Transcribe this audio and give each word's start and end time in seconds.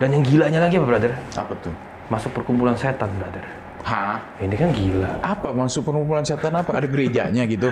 Dan 0.00 0.16
yang 0.16 0.24
gilanya 0.24 0.64
lagi 0.64 0.80
apa, 0.80 0.96
brother? 0.96 1.12
Apa 1.36 1.52
tuh? 1.60 1.76
Masuk 2.08 2.32
perkumpulan 2.32 2.72
setan, 2.72 3.12
brother. 3.20 3.44
Hah? 3.84 4.16
Ini 4.40 4.56
kan 4.56 4.72
gila. 4.72 5.20
Apa 5.20 5.52
masuk 5.52 5.84
perkumpulan 5.84 6.24
setan 6.24 6.56
apa? 6.56 6.72
Ada 6.72 6.88
gerejanya 6.88 7.44
gitu? 7.44 7.68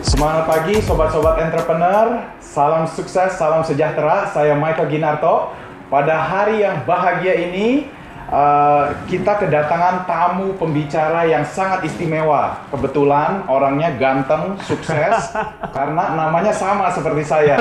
Semangat 0.00 0.48
pagi 0.48 0.80
sobat-sobat 0.80 1.44
entrepreneur. 1.44 2.24
Salam 2.40 2.88
sukses, 2.88 3.36
salam 3.36 3.60
sejahtera. 3.68 4.32
Saya 4.32 4.56
Michael 4.56 4.88
Ginarto. 4.88 5.52
Pada 5.92 6.24
hari 6.24 6.64
yang 6.64 6.88
bahagia 6.88 7.36
ini 7.36 7.84
uh, 8.30 8.92
kita 9.10 9.36
kedatangan 9.40 10.08
tamu 10.08 10.54
pembicara 10.56 11.26
yang 11.28 11.44
sangat 11.44 11.84
istimewa. 11.88 12.64
Kebetulan 12.70 13.44
orangnya 13.50 13.92
ganteng, 13.96 14.56
sukses 14.64 15.34
karena 15.76 16.14
namanya 16.16 16.52
sama 16.54 16.88
seperti 16.92 17.24
saya. 17.26 17.56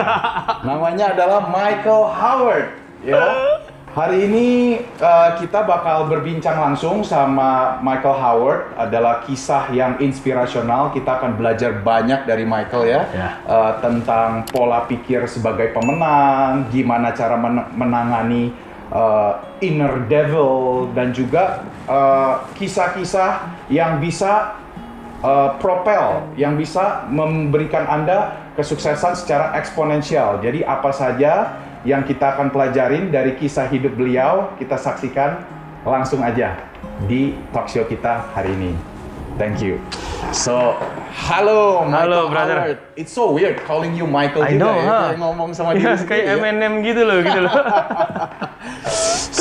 Namanya 0.64 1.16
adalah 1.16 1.48
Michael 1.50 2.04
Howard. 2.12 2.68
Ya. 3.04 3.60
Hari 3.94 4.26
ini 4.26 4.48
uh, 4.98 5.38
kita 5.38 5.70
bakal 5.70 6.10
berbincang 6.10 6.58
langsung 6.58 7.06
sama 7.06 7.78
Michael 7.78 8.18
Howard. 8.18 8.62
Adalah 8.74 9.22
kisah 9.22 9.70
yang 9.70 10.02
inspirasional. 10.02 10.90
Kita 10.90 11.22
akan 11.22 11.38
belajar 11.38 11.78
banyak 11.78 12.26
dari 12.26 12.42
Michael 12.42 12.90
ya, 12.90 13.02
Ya. 13.14 13.30
Uh, 13.46 13.78
tentang 13.86 14.50
pola 14.50 14.90
pikir 14.90 15.30
sebagai 15.30 15.78
pemenang, 15.78 16.74
gimana 16.74 17.14
cara 17.14 17.38
men- 17.38 17.70
menangani 17.78 18.50
uh, 18.94 19.42
inner 19.60 20.06
devil 20.06 20.88
dan 20.94 21.12
juga 21.12 21.66
uh, 21.90 22.46
kisah-kisah 22.56 23.66
yang 23.68 23.98
bisa 23.98 24.56
uh, 25.26 25.58
propel, 25.58 26.30
yang 26.38 26.56
bisa 26.56 27.10
memberikan 27.10 27.90
Anda 27.90 28.38
kesuksesan 28.54 29.18
secara 29.18 29.58
eksponensial. 29.58 30.40
Jadi 30.40 30.62
apa 30.62 30.94
saja 30.94 31.58
yang 31.84 32.06
kita 32.08 32.38
akan 32.38 32.54
pelajarin 32.54 33.12
dari 33.12 33.36
kisah 33.36 33.68
hidup 33.68 33.98
beliau, 33.98 34.54
kita 34.62 34.80
saksikan 34.80 35.44
langsung 35.84 36.24
aja 36.24 36.56
di 37.10 37.36
talk 37.52 37.68
show 37.68 37.84
kita 37.84 38.32
hari 38.32 38.56
ini. 38.56 38.93
Thank 39.34 39.66
you. 39.66 39.82
So, 40.30 40.78
halo, 41.10 41.86
Michael 41.90 42.30
brother. 42.30 42.58
Howard. 42.62 42.80
It's 42.94 43.14
so 43.14 43.34
weird 43.34 43.58
calling 43.66 43.98
you 43.98 44.06
Michael 44.06 44.46
I 44.46 44.54
juga 44.54 44.62
know, 44.62 44.74
ya, 44.78 44.86
huh? 44.86 45.02
kayak 45.10 45.20
ngomong 45.20 45.50
sama 45.54 45.70
Ya, 45.78 45.98
sendiri 45.98 46.06
kayak 46.06 46.26
ya. 46.26 46.34
M&M 46.38 46.74
gitu 46.86 47.02
loh, 47.02 47.18
gitu 47.22 47.40
loh. 47.42 47.54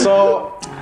So, 0.03 0.15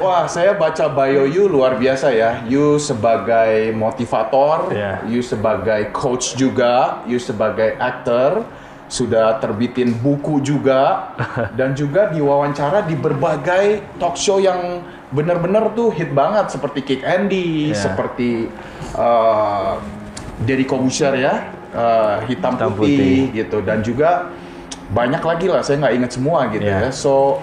wah 0.01 0.25
saya 0.25 0.57
baca 0.57 0.89
bio 0.89 1.29
you 1.29 1.45
luar 1.45 1.77
biasa 1.77 2.09
ya. 2.15 2.41
You 2.49 2.81
sebagai 2.81 3.75
motivator, 3.77 4.73
Yeah. 4.73 5.03
you 5.05 5.21
sebagai 5.21 5.93
coach 5.93 6.39
juga, 6.41 7.05
you 7.05 7.21
sebagai 7.21 7.77
actor, 7.77 8.47
sudah 8.89 9.37
terbitin 9.39 9.93
buku 9.93 10.41
juga, 10.41 11.13
dan 11.59 11.77
juga 11.77 12.09
diwawancara 12.09 12.87
di 12.89 12.97
berbagai 12.97 13.85
talk 14.01 14.17
show 14.17 14.41
yang 14.41 14.81
benar-benar 15.11 15.75
tuh 15.75 15.91
hit 15.91 16.15
banget 16.15 16.51
seperti 16.55 16.81
Kick 16.87 17.03
Andy, 17.03 17.71
Yeah. 17.71 17.79
seperti 17.79 18.47
uh, 18.95 19.79
Deddy 20.47 20.65
Kobusier 20.65 21.15
ya, 21.19 21.51
uh, 21.75 22.23
hitam, 22.31 22.57
Hitam 22.57 22.73
putih, 22.79 23.31
gitu, 23.35 23.61
dan 23.61 23.83
juga 23.83 24.31
banyak 24.91 25.23
lagi 25.23 25.47
lah. 25.51 25.63
Saya 25.63 25.83
nggak 25.83 25.95
inget 25.99 26.11
semua 26.15 26.47
gitu 26.51 26.67
Yeah. 26.67 26.89
ya. 26.89 26.95
So 26.95 27.43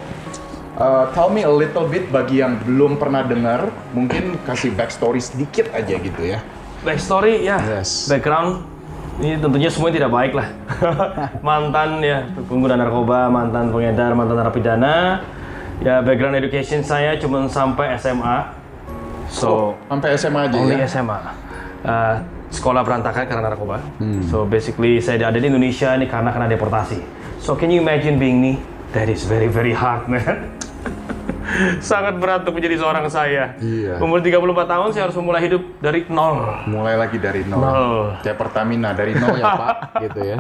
Uh, 0.77 1.09
tell 1.17 1.33
me 1.33 1.41
a 1.41 1.49
little 1.49 1.89
bit 1.89 2.05
bagi 2.13 2.37
yang 2.37 2.61
belum 2.61 3.01
pernah 3.01 3.25
dengar, 3.25 3.73
mungkin 3.97 4.37
kasih 4.45 4.77
backstory 4.77 5.17
sedikit 5.17 5.73
aja 5.73 5.97
gitu 5.97 6.21
ya. 6.21 6.37
Backstory, 6.85 7.41
ya. 7.41 7.57
Yes. 7.81 8.05
Background, 8.05 8.61
ini 9.17 9.41
tentunya 9.41 9.73
semuanya 9.73 10.05
tidak 10.05 10.13
baik 10.13 10.37
lah. 10.37 10.53
mantan 11.49 11.97
ya, 12.05 12.29
pengguna 12.45 12.77
narkoba, 12.77 13.25
mantan 13.25 13.73
pengedar, 13.73 14.13
mantan 14.13 14.37
narapidana. 14.37 15.25
Ya, 15.77 16.01
background 16.01 16.35
education 16.35 16.81
saya 16.81 17.15
cuma 17.21 17.45
sampai 17.45 17.93
SMA. 18.01 18.49
So, 19.27 19.75
Sampai 19.91 20.15
SMA 20.17 20.49
aja 20.49 20.57
Only 20.57 20.79
ya. 20.81 20.87
SMA. 20.87 21.19
Uh, 21.83 22.15
sekolah 22.49 22.81
berantakan 22.83 23.27
karena 23.27 23.51
narkoba. 23.51 23.83
So 24.31 24.47
basically 24.47 25.03
saya 25.03 25.19
ada 25.27 25.35
di 25.35 25.47
Indonesia 25.51 25.91
ini 25.93 26.07
karena 26.07 26.31
kena 26.31 26.47
deportasi. 26.47 26.99
So 27.43 27.53
can 27.59 27.69
you 27.69 27.83
imagine 27.83 28.15
being 28.15 28.39
me? 28.39 28.59
That 28.95 29.11
is 29.11 29.27
very 29.27 29.51
very 29.51 29.75
hard 29.75 30.07
man. 30.07 30.55
Sangat 31.83 32.19
berat 32.19 32.43
untuk 32.43 32.59
menjadi 32.59 32.79
seorang 32.79 33.07
saya. 33.07 33.55
Iya. 33.59 33.99
Umur 33.99 34.19
34 34.19 34.67
tahun 34.67 34.87
saya 34.95 35.03
harus 35.07 35.17
memulai 35.19 35.41
hidup 35.47 35.63
dari 35.79 36.03
nol. 36.07 36.43
Mulai 36.67 36.95
lagi 36.99 37.17
dari 37.19 37.43
nol. 37.47 37.59
Nol. 37.59 37.91
Kayak 38.23 38.37
Pertamina 38.39 38.91
dari 38.91 39.15
nol 39.15 39.35
ya 39.35 39.45
Pak, 39.55 39.75
gitu 40.07 40.19
ya. 40.23 40.37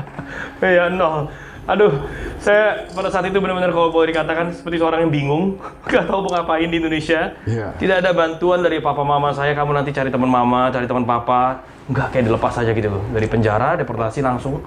Ya 0.63 0.85
nol. 0.91 1.31
Aduh, 1.67 1.91
saya 2.39 2.87
pada 2.95 3.11
saat 3.11 3.27
itu 3.27 3.43
benar-benar 3.43 3.75
kalau 3.75 3.91
boleh 3.91 4.15
dikatakan 4.15 4.55
seperti 4.55 4.79
seorang 4.79 5.03
yang 5.03 5.11
bingung, 5.11 5.43
nggak 5.91 6.07
tahu 6.07 6.23
mau 6.23 6.31
ngapain 6.39 6.71
di 6.71 6.79
Indonesia. 6.79 7.35
Iya. 7.43 7.75
Tidak 7.75 7.95
ada 7.99 8.15
bantuan 8.15 8.63
dari 8.63 8.79
papa 8.79 9.03
mama 9.03 9.35
saya, 9.35 9.51
kamu 9.51 9.75
nanti 9.75 9.91
cari 9.91 10.07
teman 10.07 10.31
mama, 10.31 10.71
cari 10.71 10.87
teman 10.87 11.03
papa. 11.03 11.59
Nggak 11.91 12.07
kayak 12.15 12.25
dilepas 12.31 12.55
aja 12.63 12.71
gitu 12.71 12.87
loh. 12.87 13.03
Dari 13.11 13.27
penjara, 13.27 13.75
deportasi 13.75 14.23
langsung 14.23 14.63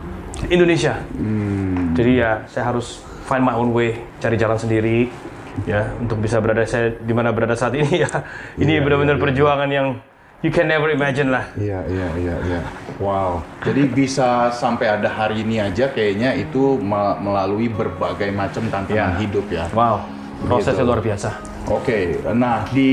Indonesia. 0.52 1.00
Hmm. 1.16 1.96
Jadi 1.96 2.20
ya 2.20 2.44
saya 2.44 2.68
harus 2.68 3.00
find 3.24 3.44
my 3.44 3.56
own 3.56 3.72
way, 3.72 3.96
cari 4.20 4.36
jalan 4.36 4.60
sendiri 4.60 5.08
ya 5.68 5.92
untuk 5.98 6.22
bisa 6.22 6.38
berada 6.38 6.62
saya 6.64 6.94
di 6.94 7.12
mana 7.16 7.32
berada 7.32 7.56
saat 7.56 7.72
ini 7.76 7.96
ya. 8.04 8.10
Ini 8.60 8.76
Iya, 8.76 8.80
benar-benar 8.84 9.16
iya, 9.16 9.20
iya. 9.20 9.24
perjuangan 9.24 9.68
yang 9.72 9.86
you 10.40 10.50
can 10.50 10.68
never 10.68 10.88
imagine 10.88 11.28
lah. 11.28 11.44
Iya, 11.56 11.84
iya, 11.84 12.08
iya, 12.16 12.34
iya. 12.48 12.60
Wow. 12.96 13.44
Jadi 13.60 13.88
bisa 13.88 14.48
sampai 14.50 14.88
ada 14.88 15.08
hari 15.08 15.44
ini 15.44 15.60
aja 15.60 15.88
kayaknya 15.88 16.32
itu 16.32 16.80
me- 16.80 17.16
melalui 17.20 17.68
berbagai 17.68 18.32
macam 18.32 18.64
tantangan 18.68 19.16
Iya. 19.16 19.20
hidup 19.20 19.46
ya. 19.48 19.64
Wow, 19.72 20.04
prosesnya 20.44 20.80
Gitu. 20.80 20.88
luar 20.88 21.00
biasa. 21.00 21.30
Oke, 21.68 22.18
nah 22.32 22.64
di 22.72 22.90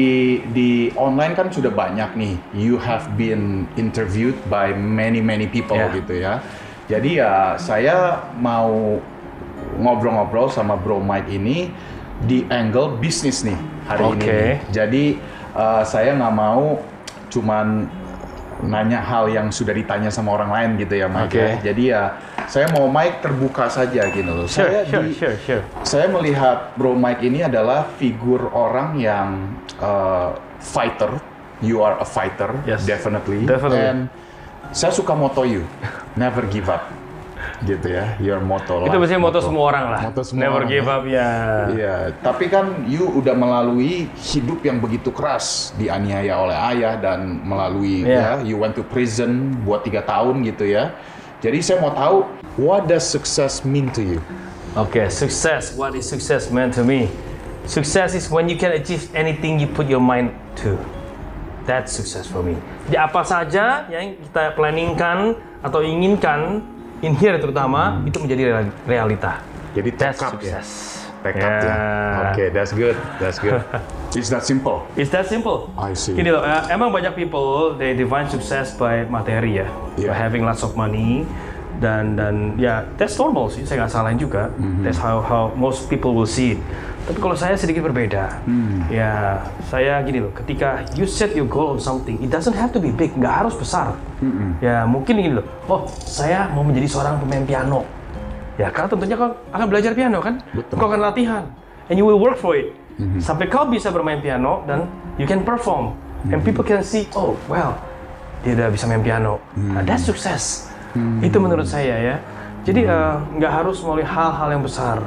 di 0.52 0.92
online 0.94 1.34
kan 1.34 1.48
sudah 1.48 1.72
banyak 1.72 2.14
nih. 2.14 2.36
You 2.54 2.78
have 2.78 3.16
been 3.16 3.66
interviewed 3.80 4.36
by 4.52 4.76
many 4.76 5.24
many 5.24 5.48
people 5.48 5.80
Yeah. 5.80 5.96
gitu 5.96 6.14
ya. 6.20 6.34
Jadi 6.88 7.20
ya 7.20 7.56
saya 7.56 8.22
mau 8.38 9.00
ngobrol-ngobrol 9.80 10.48
sama 10.48 10.76
Bro 10.76 11.00
Mike 11.00 11.32
ini 11.32 11.72
di 12.24 12.44
angle 12.50 12.98
bisnis 12.98 13.44
nih 13.44 13.58
hari 13.88 14.04
ini. 14.04 14.14
Oke. 14.14 14.28
nih. 14.36 14.56
Jadi 14.70 15.04
uh, 15.54 15.84
saya 15.84 16.14
nggak 16.14 16.36
mau 16.36 16.78
cuman 17.28 17.88
nanya 18.58 18.98
hal 18.98 19.30
yang 19.30 19.54
sudah 19.54 19.70
ditanya 19.70 20.10
sama 20.10 20.34
orang 20.34 20.50
lain 20.50 20.70
gitu 20.82 20.98
ya 20.98 21.06
Mike. 21.06 21.30
Oke. 21.30 21.38
ya. 21.38 21.54
Jadi 21.62 21.84
ya 21.94 22.04
saya 22.50 22.66
mau 22.74 22.90
Mike 22.90 23.22
terbuka 23.22 23.70
saja 23.70 24.10
gitu 24.10 24.26
loh. 24.26 24.50
Sure, 24.50 24.66
saya 24.66 24.82
sure, 24.90 25.06
di- 25.06 25.14
sure, 25.14 25.36
sure. 25.46 25.64
saya 25.86 26.10
melihat 26.10 26.74
Bro 26.74 26.98
Mike 26.98 27.22
ini 27.22 27.46
adalah 27.46 27.86
figur 28.02 28.50
orang 28.50 28.98
yang 28.98 29.54
uh, 29.78 30.34
fighter. 30.58 31.22
You 31.58 31.82
are 31.82 31.98
a 31.98 32.06
fighter, 32.06 32.54
Yes. 32.70 32.86
definitely. 32.86 33.42
Definitely. 33.46 33.82
And 33.82 34.00
saya 34.74 34.94
suka 34.94 35.18
moto 35.18 35.42
you, 35.42 35.66
never 36.14 36.46
give 36.46 36.70
up, 36.70 36.86
gitu 37.66 37.88
ya. 37.90 38.16
Your 38.22 38.40
motto 38.42 38.82
lah. 38.84 38.88
Itu 38.90 38.98
biasanya 39.02 39.22
moto 39.22 39.40
semua 39.42 39.64
orang 39.70 39.86
lah. 39.94 40.02
Moto 40.10 40.22
semua 40.22 40.42
Never 40.46 40.62
orang, 40.64 40.70
give 40.70 40.88
ya. 40.88 40.96
up 40.96 41.04
ya. 41.08 41.30
Iya, 41.74 41.96
tapi 42.22 42.46
kan 42.48 42.66
you 42.86 43.10
udah 43.12 43.34
melalui 43.34 44.08
hidup 44.18 44.62
yang 44.62 44.78
begitu 44.78 45.10
keras, 45.10 45.74
dianiaya 45.76 46.34
oleh 46.38 46.58
ayah 46.76 46.94
dan 46.98 47.42
melalui 47.42 48.06
Iya. 48.08 48.42
ya, 48.42 48.48
you 48.48 48.56
went 48.62 48.74
to 48.78 48.84
prison 48.86 49.58
buat 49.66 49.82
tiga 49.88 50.06
tahun 50.06 50.46
gitu 50.46 50.68
ya. 50.68 50.94
Jadi 51.38 51.62
saya 51.62 51.78
mau 51.82 51.94
tahu, 51.94 52.26
what 52.58 52.90
does 52.90 53.06
success 53.06 53.62
mean 53.62 53.90
to 53.94 54.02
you? 54.02 54.20
Okay, 54.78 55.10
success. 55.10 55.74
What 55.74 55.98
is 55.98 56.06
success 56.06 56.50
meant 56.50 56.74
to 56.78 56.86
me? 56.86 57.10
Success 57.68 58.14
is 58.14 58.30
when 58.30 58.48
you 58.48 58.56
can 58.56 58.72
achieve 58.74 59.10
anything 59.12 59.58
you 59.60 59.68
put 59.68 59.90
your 59.90 60.02
mind 60.02 60.32
to. 60.64 60.78
That's 61.68 61.92
success 61.92 62.24
for 62.30 62.40
me. 62.40 62.56
Jadi 62.88 62.96
apa 62.96 63.22
saja 63.28 63.84
yang 63.92 64.16
kita 64.24 64.56
planningkan 64.56 65.36
atau 65.60 65.84
inginkan 65.84 66.64
in 67.02 67.14
here 67.14 67.38
terutama 67.38 68.02
itu 68.04 68.18
menjadi 68.18 68.42
real- 68.48 68.76
realita. 68.86 69.42
Jadi 69.74 69.90
That's 69.94 70.18
tekad 70.18 70.32
ya. 70.42 70.60
success. 70.60 70.70
tekad 71.18 71.52
ya. 71.60 71.68
Yeah. 71.68 72.30
Oke, 72.32 72.46
that's 72.50 72.72
good, 72.72 72.98
that's 73.18 73.38
good. 73.38 73.62
It's 74.18 74.34
that 74.34 74.42
simple. 74.42 74.82
It's 74.98 75.14
that 75.14 75.30
simple. 75.30 75.70
I 75.78 75.94
see. 75.94 76.18
Gini 76.18 76.34
loh, 76.34 76.42
eh, 76.42 76.74
emang 76.74 76.90
banyak 76.90 77.14
people 77.14 77.78
they 77.78 77.94
define 77.94 78.26
success 78.26 78.74
by 78.74 79.06
materi 79.06 79.62
ya, 79.62 79.68
Yeah. 79.94 80.10
by 80.10 80.16
having 80.18 80.42
lots 80.42 80.66
of 80.66 80.74
money 80.74 81.22
dan 81.78 82.18
dan 82.18 82.58
ya 82.58 82.82
that's 82.98 83.14
normal 83.14 83.54
sih, 83.54 83.62
saya 83.62 83.86
nggak 83.86 83.94
salahin 83.94 84.18
juga. 84.18 84.50
Mm-hmm. 84.58 84.82
That's 84.82 84.98
how 84.98 85.22
how 85.22 85.54
most 85.54 85.86
people 85.86 86.18
will 86.18 86.26
see 86.26 86.58
it. 86.58 86.60
Tapi 87.08 87.24
kalau 87.24 87.40
saya 87.40 87.56
sedikit 87.56 87.88
berbeda, 87.88 88.44
Mm. 88.44 88.92
ya 88.92 89.40
saya 89.72 90.04
gini 90.04 90.28
loh, 90.28 90.32
ketika 90.36 90.84
you 91.00 91.08
set 91.08 91.32
your 91.32 91.48
goal 91.48 91.72
on 91.72 91.80
something, 91.80 92.20
it 92.20 92.28
doesn't 92.28 92.52
have 92.52 92.76
to 92.76 92.84
be 92.84 92.92
big, 92.92 93.16
nggak 93.16 93.32
harus 93.32 93.56
besar. 93.56 93.96
Ya 94.60 94.84
mungkin 94.84 95.16
gini 95.16 95.40
loh, 95.40 95.46
oh 95.72 95.88
saya 96.04 96.52
mau 96.52 96.68
menjadi 96.68 96.92
seorang 96.92 97.24
pemain 97.24 97.48
piano. 97.48 97.88
Ya 98.60 98.68
karena 98.76 98.92
tentunya 98.92 99.16
kau 99.16 99.32
akan 99.56 99.66
belajar 99.72 99.96
piano 99.96 100.20
kan, 100.20 100.44
Betul. 100.52 100.76
kau 100.76 100.86
akan 100.92 101.00
latihan, 101.00 101.44
and 101.88 101.96
you 101.96 102.04
will 102.04 102.20
work 102.20 102.36
for 102.36 102.60
it. 102.60 102.76
Sampai 103.24 103.48
kau 103.48 103.64
bisa 103.70 103.88
bermain 103.88 104.20
piano 104.20 104.68
dan 104.68 104.92
you 105.16 105.24
can 105.24 105.48
perform, 105.48 105.96
and 106.28 106.44
people 106.44 106.66
can 106.66 106.84
see, 106.84 107.08
oh 107.16 107.40
well, 107.48 107.78
dia 108.44 108.52
udah 108.52 108.68
bisa 108.68 108.84
main 108.84 109.00
piano. 109.00 109.40
Nah, 109.56 109.80
that's 109.80 110.04
success. 110.04 110.68
Itu 111.24 111.40
menurut 111.40 111.70
saya 111.70 111.96
ya. 112.04 112.16
Jadi 112.68 112.84
eh, 112.84 113.16
nggak 113.40 113.52
harus 113.64 113.80
melalui 113.80 114.04
hal-hal 114.04 114.50
yang 114.52 114.60
besar. 114.60 115.00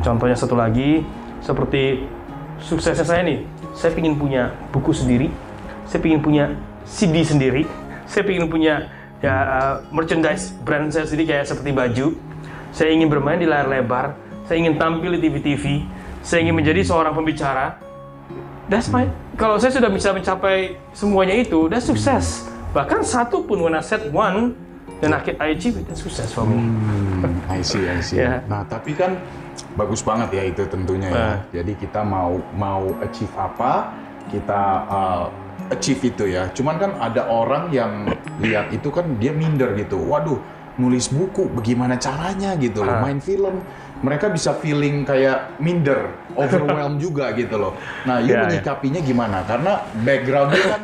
Contohnya 0.00 0.32
satu 0.32 0.56
lagi, 0.56 1.04
seperti 1.44 2.08
suksesnya 2.64 3.04
saya 3.04 3.20
nih, 3.28 3.44
saya 3.76 3.92
ingin 3.92 4.16
punya 4.16 4.56
buku 4.72 4.96
sendiri, 4.96 5.28
saya 5.84 6.00
ingin 6.00 6.22
punya 6.24 6.44
CD 6.88 7.20
sendiri, 7.20 7.68
saya 8.08 8.24
ingin 8.24 8.48
punya 8.48 8.88
ya 9.20 9.34
uh, 9.34 9.74
merchandise 9.90 10.54
brand 10.64 10.88
saya 10.88 11.04
sendiri 11.04 11.28
kayak 11.28 11.44
seperti 11.44 11.76
baju. 11.76 12.16
Saya 12.72 12.94
ingin 12.96 13.12
bermain 13.12 13.36
di 13.36 13.44
layar 13.44 13.68
lebar, 13.68 14.16
saya 14.48 14.56
ingin 14.60 14.80
tampil 14.80 15.16
di 15.16 15.28
TV-TV, 15.28 15.84
saya 16.24 16.40
ingin 16.40 16.56
menjadi 16.56 16.80
seorang 16.88 17.12
pembicara. 17.12 17.76
That's 18.68 18.88
my, 18.92 19.08
kalau 19.36 19.56
saya 19.56 19.72
sudah 19.72 19.88
bisa 19.88 20.12
mencapai 20.12 20.76
semuanya 20.92 21.36
itu, 21.36 21.68
that's 21.68 21.88
success. 21.88 22.48
Bahkan 22.76 23.00
satu 23.00 23.44
pun 23.44 23.64
when 23.64 23.72
I 23.72 23.80
set 23.80 24.12
one, 24.12 24.67
dan 24.98 25.14
akhir 25.14 25.38
I 25.38 25.54
achieve 25.54 25.78
it, 25.78 25.86
that's 25.86 26.02
success 26.02 26.34
for 26.34 26.42
me. 26.42 26.58
Hmm, 26.58 27.38
I 27.46 27.62
see, 27.62 27.86
I 27.86 28.02
see. 28.02 28.18
Ya. 28.18 28.42
Nah, 28.50 28.66
tapi 28.66 28.98
kan 28.98 29.14
bagus 29.78 30.02
banget 30.02 30.34
ya 30.34 30.42
itu 30.42 30.62
tentunya 30.66 31.08
ya. 31.08 31.22
Ah. 31.22 31.36
Jadi 31.54 31.72
kita 31.78 32.02
mau 32.02 32.42
mau 32.58 32.90
achieve 32.98 33.30
apa, 33.38 33.94
kita 34.26 34.60
uh, 34.90 35.24
achieve 35.70 36.02
itu 36.02 36.26
ya. 36.26 36.50
Cuman 36.50 36.82
kan 36.82 36.90
ada 36.98 37.30
orang 37.30 37.70
yang 37.70 38.10
lihat 38.42 38.74
itu 38.74 38.90
kan 38.90 39.06
dia 39.22 39.30
minder 39.30 39.70
gitu. 39.78 40.02
Waduh, 40.02 40.42
nulis 40.78 41.10
buku 41.10 41.46
bagaimana 41.46 41.94
caranya 41.94 42.58
gitu 42.58 42.82
loh, 42.82 42.98
Ah. 42.98 43.02
main 43.02 43.22
film. 43.22 43.62
Mereka 43.98 44.30
bisa 44.30 44.54
feeling 44.54 45.02
kayak 45.02 45.58
minder, 45.58 46.10
overwhelmed 46.34 47.02
juga 47.06 47.34
gitu 47.34 47.58
loh. 47.58 47.74
Nah, 48.06 48.22
you 48.22 48.30
Ya, 48.30 48.46
ya. 48.46 48.50
menyikapinya 48.50 49.02
gimana? 49.02 49.42
Karena 49.42 49.82
backgroundnya 50.06 50.62
kan 50.70 50.82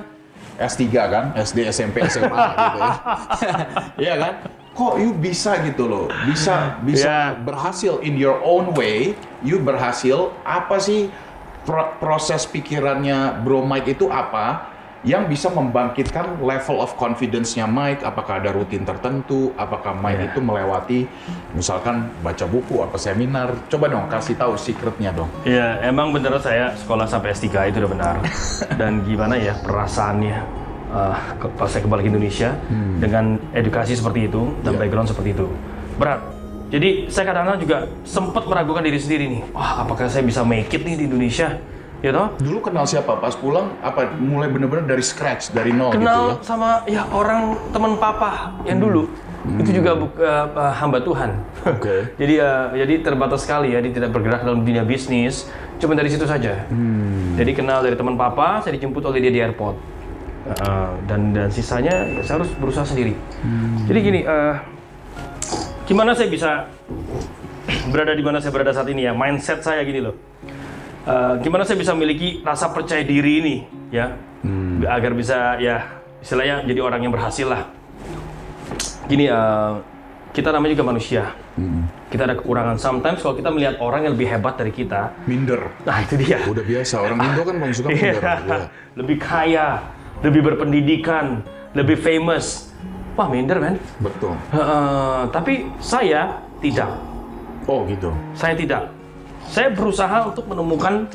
S3 0.56 0.82
kan, 0.90 1.24
SD, 1.34 1.66
SMP, 1.66 2.04
SMA 2.04 2.30
gitu 2.56 2.78
ya. 2.78 2.92
Iya 4.04 4.14
kan? 4.16 4.34
Kok 4.70 4.94
you 4.98 5.14
bisa 5.14 5.62
gitu 5.62 5.86
loh? 5.86 6.06
Bisa 6.24 6.76
bisa 6.80 7.06
Ya. 7.30 7.38
berhasil 7.38 7.98
in 8.00 8.14
your 8.14 8.38
own 8.40 8.74
way, 8.74 9.14
you 9.40 9.56
berhasil 9.56 10.34
apa 10.42 10.76
sih 10.76 11.14
pro- 11.62 11.94
proses 11.96 12.42
pikirannya 12.44 13.38
Bro 13.40 13.62
Mike 13.62 13.94
itu 13.94 14.06
apa 14.06 14.73
yang 15.04 15.24
bisa 15.24 15.48
membangkitkan 15.48 16.40
level 16.40 16.80
of 16.80 16.96
confidence-nya 16.96 17.64
Mike? 17.64 18.00
Apakah 18.00 18.40
ada 18.40 18.50
rutin 18.50 18.82
tertentu? 18.82 19.52
Apakah 19.54 19.92
Mike 19.92 20.16
Ya. 20.18 20.26
itu 20.26 20.40
melewati 20.40 21.00
misalkan 21.52 22.08
baca 22.18 22.44
buku 22.44 22.80
apa 22.80 22.96
seminar? 22.96 23.52
Coba 23.68 23.86
dong 23.86 24.08
kasih 24.08 24.34
tahu 24.34 24.56
secretnya 24.56 25.12
dong. 25.12 25.28
Ya, 25.44 25.76
emang 25.80 26.08
bener 26.08 26.32
saya 26.38 26.72
sekolah 26.74 27.04
sampai 27.04 27.30
S3 27.30 27.68
itu 27.68 27.78
udah 27.78 27.92
benar. 27.92 28.14
Dan 28.80 29.04
gimana 29.04 29.36
ya 29.36 29.52
perasaannya 29.54 30.38
uh, 30.88 31.16
ke- 31.36 31.52
pas 31.52 31.68
saya 31.68 31.84
kembali 31.84 32.00
ke 32.00 32.08
Indonesia 32.08 32.50
dengan 32.96 33.36
edukasi 33.52 33.92
seperti 33.92 34.26
itu 34.26 34.56
dan 34.62 34.72
Iya. 34.72 34.80
background 34.80 35.08
seperti 35.08 35.30
itu. 35.32 35.46
Berat. 35.94 36.20
Jadi 36.64 37.06
saya 37.06 37.28
kadang-kadang 37.28 37.60
juga 37.60 37.76
sempat 38.02 38.48
meragukan 38.48 38.80
diri 38.80 38.96
sendiri 38.96 39.24
nih. 39.28 39.42
Wah, 39.52 39.84
apakah 39.84 40.08
saya 40.08 40.24
bisa 40.24 40.42
make 40.42 40.72
it 40.72 40.82
nih 40.82 40.96
di 40.96 41.04
Indonesia? 41.06 41.54
Ya 42.04 42.12
toh? 42.12 42.36
Dulu 42.36 42.68
kenal 42.68 42.84
siapa? 42.84 43.16
Pas 43.16 43.32
pulang 43.32 43.80
apa 43.80 44.12
mulai 44.20 44.52
bener-bener 44.52 44.84
dari 44.84 45.00
scratch, 45.00 45.56
dari 45.56 45.72
nol 45.72 45.96
gitu 45.96 46.04
ya? 46.04 46.12
Kenal 46.12 46.24
sama 46.44 46.84
ya 46.84 47.08
orang 47.08 47.56
teman 47.72 47.96
papa 47.96 48.60
yang 48.68 48.76
dulu. 48.76 49.08
Itu 49.56 49.72
juga 49.72 49.96
uh, 49.96 50.72
hamba 50.76 51.00
Tuhan. 51.00 51.40
Oke. 51.64 52.08
jadi 52.20 52.44
uh, 52.44 52.76
jadi 52.76 53.00
terbatas 53.00 53.48
sekali 53.48 53.72
ya, 53.72 53.80
dia 53.80 53.88
tidak 53.88 54.12
bergerak 54.12 54.44
dalam 54.44 54.68
dunia 54.68 54.84
bisnis. 54.84 55.48
Cuma 55.80 55.96
dari 55.96 56.12
situ 56.12 56.28
saja. 56.28 56.68
Jadi 57.40 57.50
kenal 57.56 57.80
dari 57.80 57.96
teman 57.96 58.20
papa, 58.20 58.60
saya 58.60 58.76
dijemput 58.76 59.00
oleh 59.00 59.24
dia 59.24 59.32
di 59.32 59.40
airport. 59.40 59.76
Uh, 60.44 60.92
dan 61.08 61.32
dan 61.32 61.48
sisanya 61.48 62.04
ya, 62.04 62.20
saya 62.20 62.44
harus 62.44 62.52
berusaha 62.60 62.84
sendiri. 62.84 63.16
Jadi 63.88 63.98
gini, 64.04 64.20
uh, 64.28 64.60
gimana 65.88 66.12
saya 66.12 66.28
bisa 66.28 66.68
berada 67.88 68.12
di 68.12 68.20
mana 68.20 68.44
saya 68.44 68.52
berada 68.52 68.76
saat 68.76 68.92
ini 68.92 69.08
ya? 69.08 69.16
Mindset 69.16 69.64
saya 69.64 69.80
gini 69.88 70.04
loh. 70.04 70.16
Uh, 71.04 71.36
gimana 71.44 71.68
saya 71.68 71.76
bisa 71.76 71.92
memiliki 71.92 72.40
rasa 72.40 72.72
percaya 72.72 73.04
diri 73.04 73.44
ini 73.44 73.56
ya 73.92 74.16
agar 74.88 75.12
bisa 75.12 75.60
ya 75.60 76.00
istilahnya 76.24 76.64
jadi 76.64 76.80
orang 76.80 77.04
yang 77.04 77.12
berhasil 77.12 77.44
lah 77.44 77.68
gini 79.04 79.28
uh, 79.28 79.84
kita 80.32 80.48
namanya 80.48 80.72
juga 80.72 80.86
manusia 80.88 81.36
kita 82.08 82.24
ada 82.24 82.34
kekurangan 82.40 82.80
sometimes 82.80 83.20
kalau 83.20 83.36
kita 83.36 83.52
melihat 83.52 83.76
orang 83.84 84.08
yang 84.08 84.16
lebih 84.16 84.32
hebat 84.32 84.56
dari 84.56 84.72
kita 84.72 85.12
Minder. 85.28 85.68
nah 85.84 86.00
itu 86.00 86.16
dia 86.16 86.40
Udah 86.48 86.64
biasa 86.64 86.94
orang 86.96 87.20
Indo 87.20 87.42
kan 87.44 87.56
paling 87.60 87.74
suka 87.76 87.88
minder. 87.92 88.16
Iya. 88.24 88.34
Iya. 88.40 88.66
lebih 88.96 89.16
kaya 89.20 89.66
lebih 90.24 90.40
berpendidikan 90.40 91.44
lebih 91.76 92.00
famous 92.00 92.72
wah 93.12 93.28
minder 93.28 93.60
men 93.60 93.76
Betul. 94.00 94.40
Uh, 94.56 95.28
tapi 95.28 95.68
saya 95.84 96.40
tidak 96.64 96.96
Oh 97.68 97.84
gitu. 97.88 98.08
saya 98.32 98.56
tidak. 98.56 98.88
Saya 99.48 99.72
berusaha 99.72 100.28
untuk 100.28 100.44
menemukan 100.48 101.08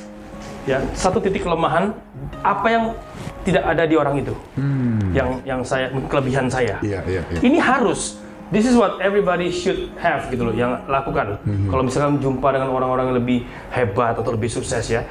ya 0.68 0.82
satu 0.94 1.18
titik 1.24 1.44
kelemahan 1.44 1.94
apa 2.46 2.68
yang 2.70 2.84
tidak 3.48 3.64
ada 3.66 3.84
di 3.88 3.96
orang 3.98 4.16
itu. 4.22 4.34
Yang 5.16 5.30
yang 5.48 5.62
saya 5.66 5.88
kelebihan 6.08 6.46
saya. 6.52 6.78
Iya 6.86 7.02
iya 7.08 7.22
iya. 7.30 7.40
Ini 7.42 7.58
harus 7.58 8.20
This 8.50 8.66
is 8.66 8.74
what 8.74 8.98
everybody 8.98 9.54
should 9.54 9.94
have 10.02 10.26
gitu 10.34 10.42
loh 10.42 10.56
yang 10.58 10.82
lakukan. 10.90 11.38
Kalau 11.70 11.86
misalkan 11.86 12.18
jumpa 12.18 12.50
dengan 12.50 12.74
orang-orang 12.74 13.14
yang 13.14 13.18
lebih 13.22 13.46
hebat 13.70 14.18
atau 14.18 14.34
lebih 14.34 14.50
sukses 14.50 14.90
ya, 14.90 15.06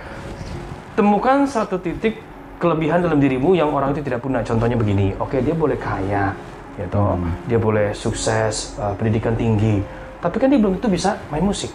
temukan 0.98 1.46
satu 1.46 1.78
titik 1.78 2.18
kelebihan 2.58 2.98
dalam 2.98 3.22
dirimu 3.22 3.54
yang 3.54 3.70
orang 3.70 3.94
itu 3.94 4.02
tidak 4.02 4.26
punya. 4.26 4.42
Contohnya 4.42 4.74
begini, 4.74 5.14
oke 5.22 5.38
dia 5.38 5.54
boleh 5.54 5.78
kaya, 5.78 6.34
gitu, 6.74 7.14
dia 7.46 7.58
boleh 7.62 7.94
sukses, 7.94 8.74
uh, 8.82 8.98
pendidikan 8.98 9.38
tinggi, 9.38 9.86
tapi 10.18 10.42
kan 10.42 10.50
dia 10.50 10.58
belum 10.58 10.82
tentu 10.82 10.90
bisa 10.90 11.22
main 11.30 11.46
musik. 11.46 11.70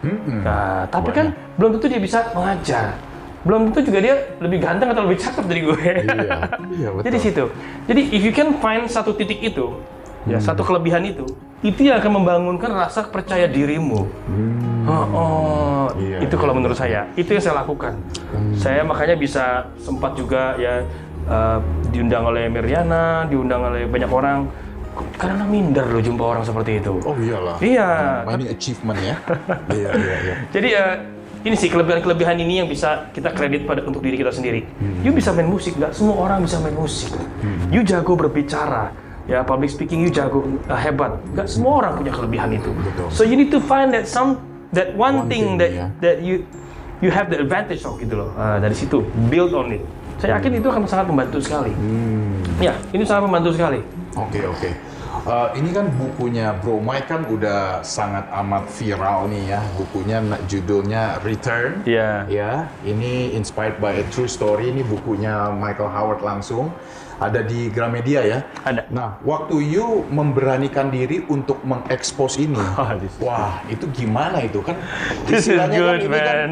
Mm-mm. 0.00 0.40
Nah, 0.40 0.88
tapi 0.88 1.12
kan 1.12 1.36
belum 1.60 1.76
tentu 1.76 1.86
dia 1.92 2.00
bisa 2.00 2.32
mengajar. 2.32 2.96
Belum 3.44 3.68
tentu 3.68 3.92
juga 3.92 3.98
dia 4.04 4.14
lebih 4.40 4.58
ganteng 4.60 4.92
atau 4.92 5.04
lebih 5.08 5.18
cakep 5.20 5.44
dari 5.48 5.60
gue. 5.64 5.76
Iya, 5.80 6.36
iya 6.76 6.88
betul. 6.94 7.04
Jadi 7.08 7.16
situ. 7.20 7.44
Jadi 7.88 8.00
if 8.12 8.22
you 8.24 8.32
can 8.32 8.56
find 8.60 8.84
satu 8.88 9.12
titik 9.16 9.40
itu, 9.40 9.76
ya 10.28 10.40
satu 10.40 10.60
kelebihan 10.64 11.04
itu, 11.04 11.24
itu 11.60 11.88
yang 11.88 12.00
akan 12.00 12.20
membangunkan 12.20 12.72
rasa 12.72 13.08
percaya 13.08 13.48
dirimu. 13.48 14.08
Oh, 14.88 15.06
oh. 15.12 15.84
Iya, 16.00 16.24
itu 16.24 16.34
iya, 16.36 16.40
kalau 16.40 16.56
menurut 16.56 16.76
saya, 16.76 17.04
itu 17.16 17.36
yang 17.36 17.44
saya 17.44 17.60
lakukan. 17.60 17.96
Saya 18.56 18.80
makanya 18.80 19.16
bisa 19.20 19.68
sempat 19.76 20.16
juga 20.16 20.56
ya 20.56 20.84
eh, 21.28 21.58
diundang 21.92 22.24
oleh 22.24 22.48
Meriana, 22.48 23.28
diundang 23.28 23.68
oleh 23.68 23.84
banyak 23.84 24.08
orang. 24.08 24.48
Karena 25.16 25.44
minder 25.44 25.86
loh 25.88 26.02
jumpa 26.02 26.24
orang 26.24 26.42
seperti 26.44 26.80
itu. 26.80 26.98
Oh 27.04 27.16
iyalah. 27.16 27.56
Iya. 27.60 27.88
Ini 28.26 28.46
achievement 28.52 28.98
ya. 29.00 29.16
iya 29.78 29.90
iya 29.94 30.16
iya. 30.22 30.34
Jadi 30.52 30.68
eh, 30.72 30.94
ini 31.40 31.56
sih 31.56 31.68
kelebihan-kelebihan 31.72 32.36
ini 32.36 32.60
yang 32.60 32.68
bisa 32.68 33.08
kita 33.16 33.32
kredit 33.32 33.64
pada 33.64 33.80
untuk 33.84 34.04
diri 34.04 34.20
kita 34.20 34.28
sendiri. 34.28 34.60
You 35.00 35.16
bisa 35.16 35.32
main 35.32 35.48
musik, 35.48 35.76
nggak 35.80 35.96
semua 35.96 36.20
orang 36.20 36.44
bisa 36.44 36.60
main 36.60 36.76
musik. 36.76 37.16
You 37.72 37.80
jago 37.80 38.12
berbicara, 38.12 38.92
ya 39.24 39.40
public 39.40 39.72
speaking 39.72 40.04
you 40.04 40.12
jago 40.12 40.44
eh, 40.68 40.76
hebat. 40.76 41.16
Nggak 41.32 41.48
semua 41.48 41.80
orang 41.80 41.92
punya 41.96 42.12
kelebihan 42.12 42.48
itu. 42.52 42.70
Betul. 42.76 43.08
So 43.08 43.24
you 43.24 43.40
need 43.40 43.48
to 43.56 43.60
find 43.64 43.92
that 43.96 44.04
some 44.04 44.40
that 44.76 44.92
one, 44.94 45.24
One 45.24 45.32
thing, 45.32 45.56
thing, 45.56 45.60
that 45.64 45.70
ya. 45.72 45.86
that 46.04 46.16
you 46.20 46.44
you 47.00 47.08
have 47.08 47.32
the 47.32 47.40
advantage 47.40 47.82
of 47.88 47.96
gitu 47.96 48.20
loh. 48.20 48.30
Ah, 48.36 48.60
dari 48.60 48.76
situ 48.76 49.00
build 49.32 49.56
on 49.56 49.72
it. 49.72 49.82
Saya 50.20 50.36
yakin 50.36 50.60
itu 50.60 50.68
akan 50.68 50.84
sangat 50.84 51.08
membantu 51.08 51.40
sekali. 51.40 51.72
Ya, 52.60 52.76
ini 52.92 53.08
sangat 53.08 53.24
membantu 53.24 53.56
sekali. 53.56 53.80
Oke 54.18 54.42
oke. 54.42 54.70
Uh, 55.26 55.50
ini 55.58 55.74
kan 55.74 55.90
bukunya 55.94 56.54
Bro 56.62 56.80
Mike 56.80 57.10
kan 57.10 57.26
udah 57.26 57.82
sangat 57.82 58.26
amat 58.30 58.66
viral 58.72 59.26
nih 59.30 59.54
ya. 59.54 59.60
Bukunya 59.78 60.18
judulnya 60.46 61.18
Return. 61.22 61.82
Iya. 61.86 62.24
Ya, 62.30 62.52
ini 62.86 63.34
inspired 63.34 63.78
by 63.82 64.00
a 64.00 64.04
true 64.10 64.30
story. 64.30 64.70
Ini 64.70 64.86
bukunya 64.86 65.50
Michael 65.50 65.90
Howard 65.90 66.22
langsung. 66.22 66.70
Ada 67.20 67.44
di 67.44 67.68
Gramedia 67.68 68.24
ya. 68.24 68.38
Ada. 68.64 68.88
Nah, 68.88 69.20
waktu 69.20 69.60
you 69.60 70.08
memberanikan 70.08 70.88
diri 70.88 71.20
untuk 71.28 71.60
mengekspos 71.68 72.40
ini, 72.40 72.56
Oh, 72.80 72.88
wah 73.20 73.60
itu 73.68 73.84
gimana 73.92 74.40
itu 74.40 74.64
kan? 74.64 74.80
This 75.28 75.44
is 75.44 75.52
istilahnya 75.52 75.78
good, 75.84 76.00
ini 76.08 76.16
kan, 76.16 76.36
man. 76.40 76.50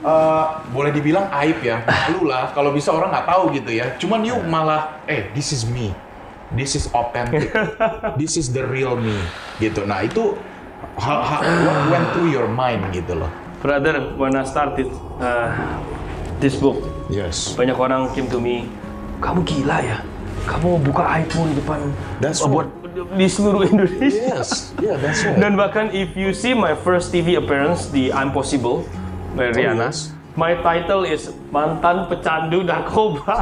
eh, 0.00 0.46
boleh 0.72 0.90
dibilang 0.96 1.28
aib 1.44 1.60
ya, 1.60 1.84
malu 1.84 2.32
lah 2.32 2.48
kalau 2.56 2.72
bisa 2.72 2.96
orang 2.96 3.12
nggak 3.12 3.28
tahu 3.28 3.44
gitu 3.60 3.70
ya. 3.76 3.92
Cuman 4.00 4.24
you 4.24 4.40
malah, 4.48 5.04
eh 5.04 5.28
this 5.36 5.52
is 5.52 5.68
me, 5.68 5.92
this 6.54 6.78
is 6.78 6.86
authentic, 6.92 7.50
this 8.20 8.36
is 8.36 8.52
the 8.52 8.62
real 8.62 8.94
me 8.94 9.16
gitu. 9.58 9.82
Nah 9.82 10.06
itu 10.06 10.38
ha- 11.00 11.22
ha- 11.22 11.42
what 11.64 11.78
went 11.90 12.06
through 12.14 12.30
your 12.30 12.46
mind 12.46 12.86
gitu 12.94 13.18
loh. 13.18 13.30
Brother, 13.58 14.14
when 14.14 14.36
I 14.36 14.44
started 14.46 14.86
uh, 15.18 15.50
this 16.38 16.54
book, 16.54 16.78
Yes. 17.10 17.54
banyak 17.54 17.74
orang 17.74 18.12
came 18.14 18.30
to 18.30 18.38
me, 18.38 18.70
kamu 19.18 19.42
gila 19.42 19.78
ya? 19.82 19.98
Kamu 20.46 20.78
buka 20.78 21.02
iPhone 21.18 21.50
di 21.50 21.58
depan 21.58 21.90
That's 22.22 22.38
oh, 22.38 22.46
buat 22.46 22.70
di 23.18 23.26
seluruh 23.26 23.66
Indonesia. 23.72 24.38
Yes, 24.38 24.70
yeah 24.78 24.94
that's 24.94 25.26
right. 25.26 25.34
Dan 25.34 25.58
bahkan 25.58 25.90
if 25.90 26.14
you 26.14 26.30
see 26.30 26.54
my 26.54 26.78
first 26.78 27.10
TV 27.10 27.34
appearance 27.34 27.90
di 27.90 28.14
I'm 28.14 28.30
Possible, 28.30 28.86
by 29.34 29.50
Rihanna, 29.50 29.90
yes. 29.90 30.14
my 30.38 30.54
title 30.62 31.02
is 31.02 31.28
mantan 31.50 32.06
pecandu 32.06 32.62
narkoba. 32.62 33.36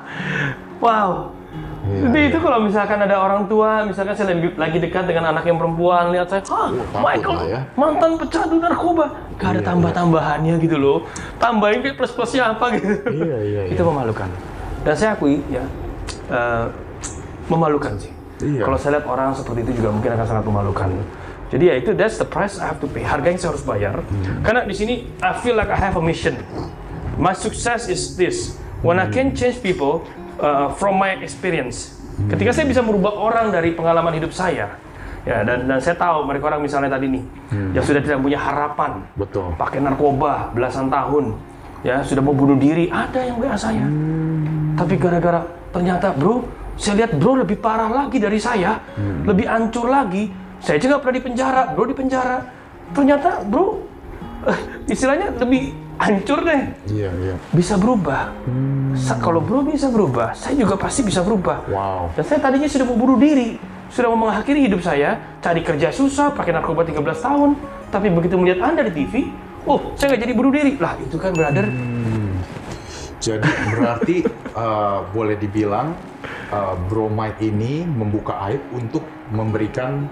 wow. 0.84 1.34
Iya, 1.80 2.12
Jadi 2.12 2.20
itu 2.28 2.38
kalau 2.44 2.58
misalkan 2.60 3.00
ada 3.00 3.16
orang 3.16 3.48
tua, 3.48 3.88
misalkan 3.88 4.12
saya 4.12 4.36
lagi, 4.36 4.52
lagi 4.52 4.78
dekat 4.84 5.04
dengan 5.08 5.32
anak 5.32 5.48
yang 5.48 5.56
perempuan, 5.56 6.12
lihat 6.12 6.28
saya, 6.28 6.44
ah, 6.52 6.68
Michael, 7.00 7.36
ya." 7.48 7.60
mantan 7.72 8.20
pecandu 8.20 8.60
narkoba. 8.60 9.06
Gak 9.40 9.48
ada 9.56 9.60
Iya, 9.64 9.68
tambah-tambahannya 9.72 10.54
gitu 10.60 10.76
loh. 10.76 11.08
Tambahin 11.40 11.80
kayak 11.80 11.96
plus-plusnya 11.96 12.52
apa 12.52 12.76
gitu. 12.76 12.92
Iya, 13.08 13.38
iya, 13.40 13.60
Itu 13.72 13.80
memalukan. 13.88 14.28
Dan 14.84 14.92
saya 14.92 15.16
akui 15.16 15.40
ya, 15.48 15.64
eh, 16.28 16.64
memalukan 17.48 17.96
sih. 17.96 18.12
Iya. 18.44 18.64
Kalau 18.64 18.76
saya 18.76 19.00
lihat 19.00 19.06
orang 19.08 19.32
seperti 19.32 19.64
itu 19.64 19.72
juga 19.80 19.88
mungkin 19.92 20.10
akan 20.16 20.26
sangat 20.28 20.44
memalukan. 20.44 20.88
Jadi 21.50 21.64
ya 21.66 21.74
itu 21.76 21.90
that's 21.98 22.16
the 22.16 22.28
price 22.28 22.56
I 22.62 22.70
have 22.70 22.78
to 22.78 22.88
pay. 22.88 23.02
Harga 23.02 23.26
yang 23.32 23.40
saya 23.40 23.50
harus 23.56 23.64
bayar. 23.66 24.00
Hmm. 24.00 24.40
Karena 24.46 24.62
di 24.64 24.74
sini 24.76 24.94
I 25.18 25.34
feel 25.42 25.58
like 25.58 25.68
I 25.68 25.76
have 25.76 25.98
a 25.98 26.04
mission. 26.04 26.38
My 27.18 27.34
success 27.34 27.90
is 27.90 28.14
this. 28.16 28.56
When 28.80 28.96
I 28.96 29.12
can 29.12 29.36
change 29.36 29.60
people 29.60 30.08
uh, 30.40 30.68
from 30.74 30.98
my 30.98 31.20
experience. 31.20 32.00
Ketika 32.28 32.52
saya 32.52 32.68
bisa 32.68 32.84
merubah 32.84 33.16
orang 33.16 33.48
dari 33.48 33.72
pengalaman 33.72 34.12
hidup 34.12 34.32
saya. 34.34 34.76
Ya 35.28 35.44
dan 35.44 35.68
dan 35.68 35.76
saya 35.84 36.00
tahu 36.00 36.24
mereka 36.24 36.48
orang 36.48 36.64
misalnya 36.64 36.96
tadi 36.96 37.12
nih 37.12 37.24
yang 37.76 37.84
sudah 37.84 38.00
tidak 38.00 38.18
punya 38.24 38.40
harapan. 38.40 39.04
Betul. 39.16 39.52
Pakai 39.56 39.80
narkoba 39.80 40.48
belasan 40.52 40.88
tahun. 40.88 41.36
Ya, 41.80 42.04
sudah 42.04 42.20
mau 42.20 42.36
bunuh 42.36 42.60
diri. 42.60 42.92
Ada 42.92 43.24
yang 43.24 43.40
WA 43.40 43.56
saya. 43.56 43.88
Tapi 44.76 45.00
gara-gara 45.00 45.40
ternyata 45.72 46.12
bro, 46.12 46.44
saya 46.76 47.04
lihat 47.04 47.16
bro 47.16 47.40
lebih 47.40 47.56
parah 47.56 47.88
lagi 47.88 48.20
dari 48.20 48.36
saya, 48.36 48.80
lebih 49.24 49.48
hancur 49.48 49.88
lagi. 49.88 50.28
Saya 50.60 50.76
juga 50.76 51.00
pernah 51.00 51.16
di 51.16 51.24
penjara, 51.24 51.62
bro 51.72 51.88
di 51.88 51.96
penjara. 51.96 52.44
Ternyata 52.92 53.48
bro, 53.48 53.80
istilahnya 54.92 55.32
lebih 55.40 55.72
hancur 56.00 56.40
deh. 56.40 56.62
Iya, 56.88 57.10
iya. 57.12 57.34
Bisa 57.52 57.76
berubah. 57.76 58.32
Sa- 58.96 59.20
kalau 59.20 59.44
bro 59.44 59.60
bisa 59.60 59.92
berubah, 59.92 60.32
saya 60.32 60.56
juga 60.56 60.74
pasti 60.74 61.04
bisa 61.04 61.20
berubah. 61.20 61.68
Wow. 61.68 62.16
Dan 62.16 62.24
saya 62.24 62.40
tadinya 62.40 62.64
sudah 62.64 62.88
mau 62.88 62.96
bunuh 62.96 63.20
diri, 63.20 63.60
sudah 63.92 64.08
mau 64.08 64.26
mengakhiri 64.26 64.64
hidup 64.64 64.80
saya, 64.80 65.20
cari 65.38 65.60
kerja 65.60 65.92
susah, 65.92 66.32
pakai 66.32 66.56
narkoba 66.56 66.82
13 66.82 67.20
tahun. 67.20 67.50
Tapi 67.92 68.06
begitu 68.08 68.40
melihat 68.40 68.64
Anda 68.64 68.88
di 68.88 68.92
TV, 68.96 69.28
oh, 69.68 69.92
saya 69.94 70.16
nggak 70.16 70.22
jadi 70.24 70.32
bunuh 70.32 70.50
diri. 70.50 70.72
Lah, 70.80 70.96
itu 70.96 71.20
kan 71.20 71.36
brother, 71.36 71.68
Jadi 73.20 73.44
berarti 73.76 74.16
eh, 74.64 74.98
boleh 75.12 75.36
dibilang 75.36 75.92
eh, 76.48 76.74
Bro 76.88 77.12
Mike 77.12 77.44
ini 77.44 77.84
membuka 77.84 78.40
aib 78.48 78.64
untuk 78.72 79.04
memberikan 79.28 80.08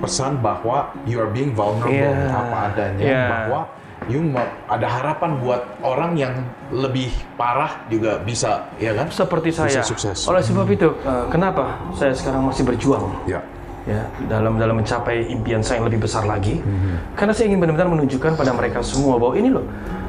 pesan 0.00 0.40
bahwa 0.40 0.88
you 1.04 1.20
are 1.20 1.28
being 1.28 1.52
vulnerable 1.52 1.92
Iya. 1.92 2.32
apa 2.32 2.56
adanya 2.72 3.04
Iya. 3.04 3.24
bahwa 3.28 3.60
you 4.08 4.32
ada 4.64 4.86
harapan 4.86 5.36
buat 5.38 5.60
orang 5.82 6.16
yang 6.16 6.34
lebih 6.70 7.12
parah 7.34 7.84
juga 7.86 8.16
bisa 8.18 8.64
ya 8.78 8.96
kan? 8.96 9.10
seperti 9.10 9.52
Bisa 9.52 9.68
saya. 9.68 9.82
sukses. 9.84 10.24
Oleh 10.24 10.40
sebab 10.40 10.64
itu, 10.66 10.88
eh, 11.02 11.24
kenapa 11.28 11.76
saya 11.92 12.14
sekarang 12.14 12.48
masih 12.48 12.64
berjuang 12.64 13.12
Ya. 13.26 13.42
ya 13.84 14.00
dalam 14.26 14.56
dalam 14.56 14.78
mencapai 14.78 15.26
impian 15.26 15.60
saya 15.60 15.82
yang 15.82 15.92
lebih 15.92 16.06
besar 16.06 16.24
lagi? 16.24 16.60
Mhm. 16.60 17.16
Karena 17.18 17.32
saya 17.34 17.52
ingin 17.52 17.60
benar-benar 17.60 17.90
menunjukkan 17.90 18.32
pada 18.34 18.52
mereka 18.54 18.80
semua 18.80 19.18
bahwa 19.18 19.34
ini 19.36 19.52
loh, 19.52 19.64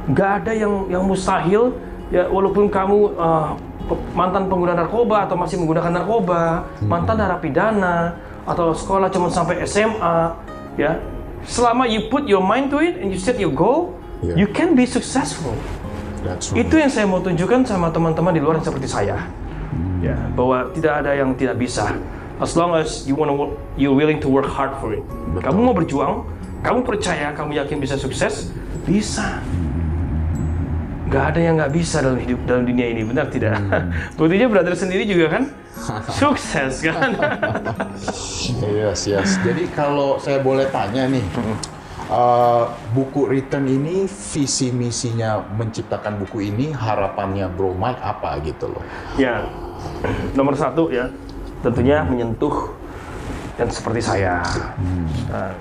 nggak 0.07 0.31
ada 0.43 0.51
yang 0.55 0.87
yang 0.87 1.03
mustahil. 1.03 1.75
Ya 2.11 2.27
walaupun 2.27 2.67
kamu 2.67 3.15
pe- 3.81 4.03
mantan 4.11 4.47
pengguna 4.47 4.75
narkoba 4.75 5.27
atau 5.27 5.35
masih 5.35 5.55
menggunakan 5.57 5.91
narkoba, 5.93 6.63
Mhm. 6.79 6.87
mantan 6.87 7.15
narapidana 7.17 7.95
atau 8.43 8.71
sekolah 8.71 9.07
cuma 9.07 9.27
sampai 9.27 9.63
SMA, 9.63 10.35
ya. 10.75 10.95
Selama 11.45 11.89
you 11.89 12.07
put 12.07 12.29
your 12.29 12.41
mind 12.41 12.69
to 12.69 12.77
it 12.79 13.01
and 13.01 13.09
you 13.09 13.17
set 13.17 13.37
your 13.41 13.51
goal, 13.51 13.97
Yeah. 14.21 14.37
you 14.37 14.47
can 14.53 14.77
be 14.77 14.85
successful. 14.85 15.57
That's 16.21 16.53
right. 16.53 16.61
Itu 16.61 16.77
yang 16.77 16.93
saya 16.93 17.09
mau 17.09 17.25
tunjukkan 17.25 17.65
sama 17.65 17.89
teman-teman 17.89 18.37
di 18.37 18.41
luar 18.41 18.61
yang 18.61 18.65
seperti 18.69 18.85
saya. 18.85 19.17
Ya, 19.97 20.13
bahwa 20.37 20.69
tidak 20.77 21.01
ada 21.01 21.17
yang 21.17 21.33
tidak 21.33 21.57
bisa. 21.57 21.97
As 22.37 22.53
long 22.53 22.73
as 22.77 23.09
you 23.09 23.17
wanna 23.17 23.33
work, 23.33 23.57
you're 23.77 23.93
willing 23.97 24.21
to 24.21 24.29
work 24.29 24.45
hard 24.45 24.77
for 24.77 24.93
it. 24.93 25.01
Betul. 25.33 25.41
Kamu 25.41 25.59
mau 25.61 25.73
berjuang, 25.73 26.13
kamu 26.61 26.85
percaya, 26.85 27.33
kamu 27.33 27.57
yakin 27.65 27.77
bisa 27.81 27.97
sukses, 27.97 28.53
bisa. 28.85 29.41
Gak 31.09 31.35
ada 31.35 31.39
yang 31.41 31.57
nggak 31.57 31.73
bisa 31.73 31.99
dalam 32.05 32.21
hidup 32.21 32.39
dalam 32.45 32.63
dunia 32.69 32.87
ini, 32.93 33.01
benar 33.03 33.27
tidak? 33.33 33.57
Buktinya 34.17 34.47
brother 34.47 34.77
sendiri 34.77 35.03
juga 35.09 35.33
kan 35.33 35.43
sukses 36.11 36.83
kan? 36.83 37.15
Yes, 38.61 39.07
yes. 39.07 39.39
Jadi 39.41 39.71
kalau 39.71 40.19
saya 40.19 40.43
boleh 40.43 40.67
tanya 40.69 41.07
nih, 41.07 41.23
uh, 42.11 42.69
buku 42.91 43.27
Return 43.27 43.65
ini 43.67 44.05
visi 44.07 44.69
misinya 44.69 45.39
menciptakan 45.55 46.21
buku 46.21 46.51
ini 46.51 46.75
harapannya 46.75 47.47
Bro 47.51 47.75
Mike 47.75 48.01
apa 48.01 48.37
gitu 48.43 48.71
loh? 48.71 48.83
ya, 49.15 49.47
nomor 50.35 50.55
satu 50.59 50.91
ya, 50.91 51.07
tentunya 51.63 52.03
menyentuh 52.03 52.75
yang 53.59 53.69
seperti 53.71 54.01
saya. 54.03 54.43
Uh, 55.31 55.53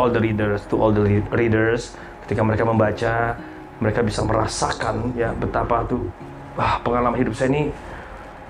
all 0.00 0.08
the 0.08 0.20
readers, 0.20 0.64
to 0.68 0.80
all 0.80 0.90
the 0.90 1.04
re- 1.04 1.30
readers, 1.32 1.94
ketika 2.24 2.40
mereka 2.40 2.64
membaca, 2.64 3.36
mereka 3.82 4.00
bisa 4.00 4.22
merasakan 4.22 5.10
ya 5.18 5.34
betapa 5.34 5.82
tuh 5.90 6.06
ah, 6.54 6.78
pengalaman 6.80 7.18
hidup 7.18 7.34
saya 7.34 7.50
ini 7.50 7.74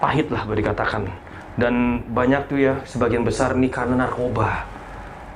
pahit 0.02 0.26
lah 0.28 0.42
boleh 0.42 0.58
dikatakan. 0.58 1.06
Dan 1.54 2.02
banyak 2.10 2.50
tuh 2.50 2.58
ya, 2.58 2.74
sebagian 2.82 3.22
besar 3.22 3.54
nih 3.54 3.70
karena 3.70 3.94
narkoba. 4.02 4.66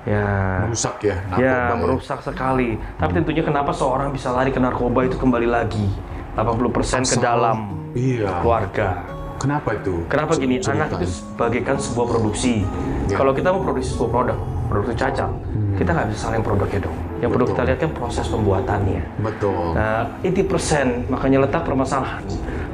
Ya, 0.06 0.62
Merusak 0.62 1.02
ya 1.02 1.18
narkoba 1.26 1.42
ya 1.42 1.54
ya. 1.54 1.74
merusak 1.78 2.18
sekali. 2.22 2.68
Tapi 2.94 3.10
tentunya 3.14 3.42
kenapa 3.42 3.70
seorang 3.70 4.10
bisa 4.10 4.30
lari 4.30 4.50
ke 4.50 4.58
narkoba 4.58 5.02
itu 5.02 5.14
kembali 5.14 5.46
lagi 5.46 5.86
80% 6.34 7.02
ke 7.02 7.18
dalam 7.18 7.74
Iya. 7.90 8.42
keluarga. 8.42 9.02
Kenapa 9.36 9.76
itu? 9.76 10.06
Kenapa 10.08 10.32
gini? 10.34 10.56
Ceritain. 10.58 10.88
Anak 10.88 11.02
itu 11.02 11.06
bagaikan 11.36 11.76
sebuah 11.76 12.06
produksi. 12.08 12.64
Ya. 13.06 13.20
Kalau 13.20 13.36
kita 13.36 13.52
mau 13.52 13.60
produksi 13.60 13.92
sebuah 13.92 14.10
produk, 14.10 14.38
produk 14.66 14.84
itu 14.88 14.94
cacat, 14.96 15.30
kita 15.76 15.90
nggak 15.92 16.06
bisa 16.08 16.18
salahin 16.18 16.42
produknya 16.42 16.80
dong. 16.88 16.96
Yang 17.20 17.30
perlu 17.32 17.44
Betul. 17.44 17.52
kita 17.52 17.62
lihat 17.68 17.78
kan 17.80 17.90
proses 17.92 18.26
pembuatannya. 18.28 19.02
Betul. 19.20 19.64
Nah, 19.74 20.02
80% 20.22 21.08
makanya 21.08 21.38
letak 21.44 21.62
permasalahan. 21.64 22.24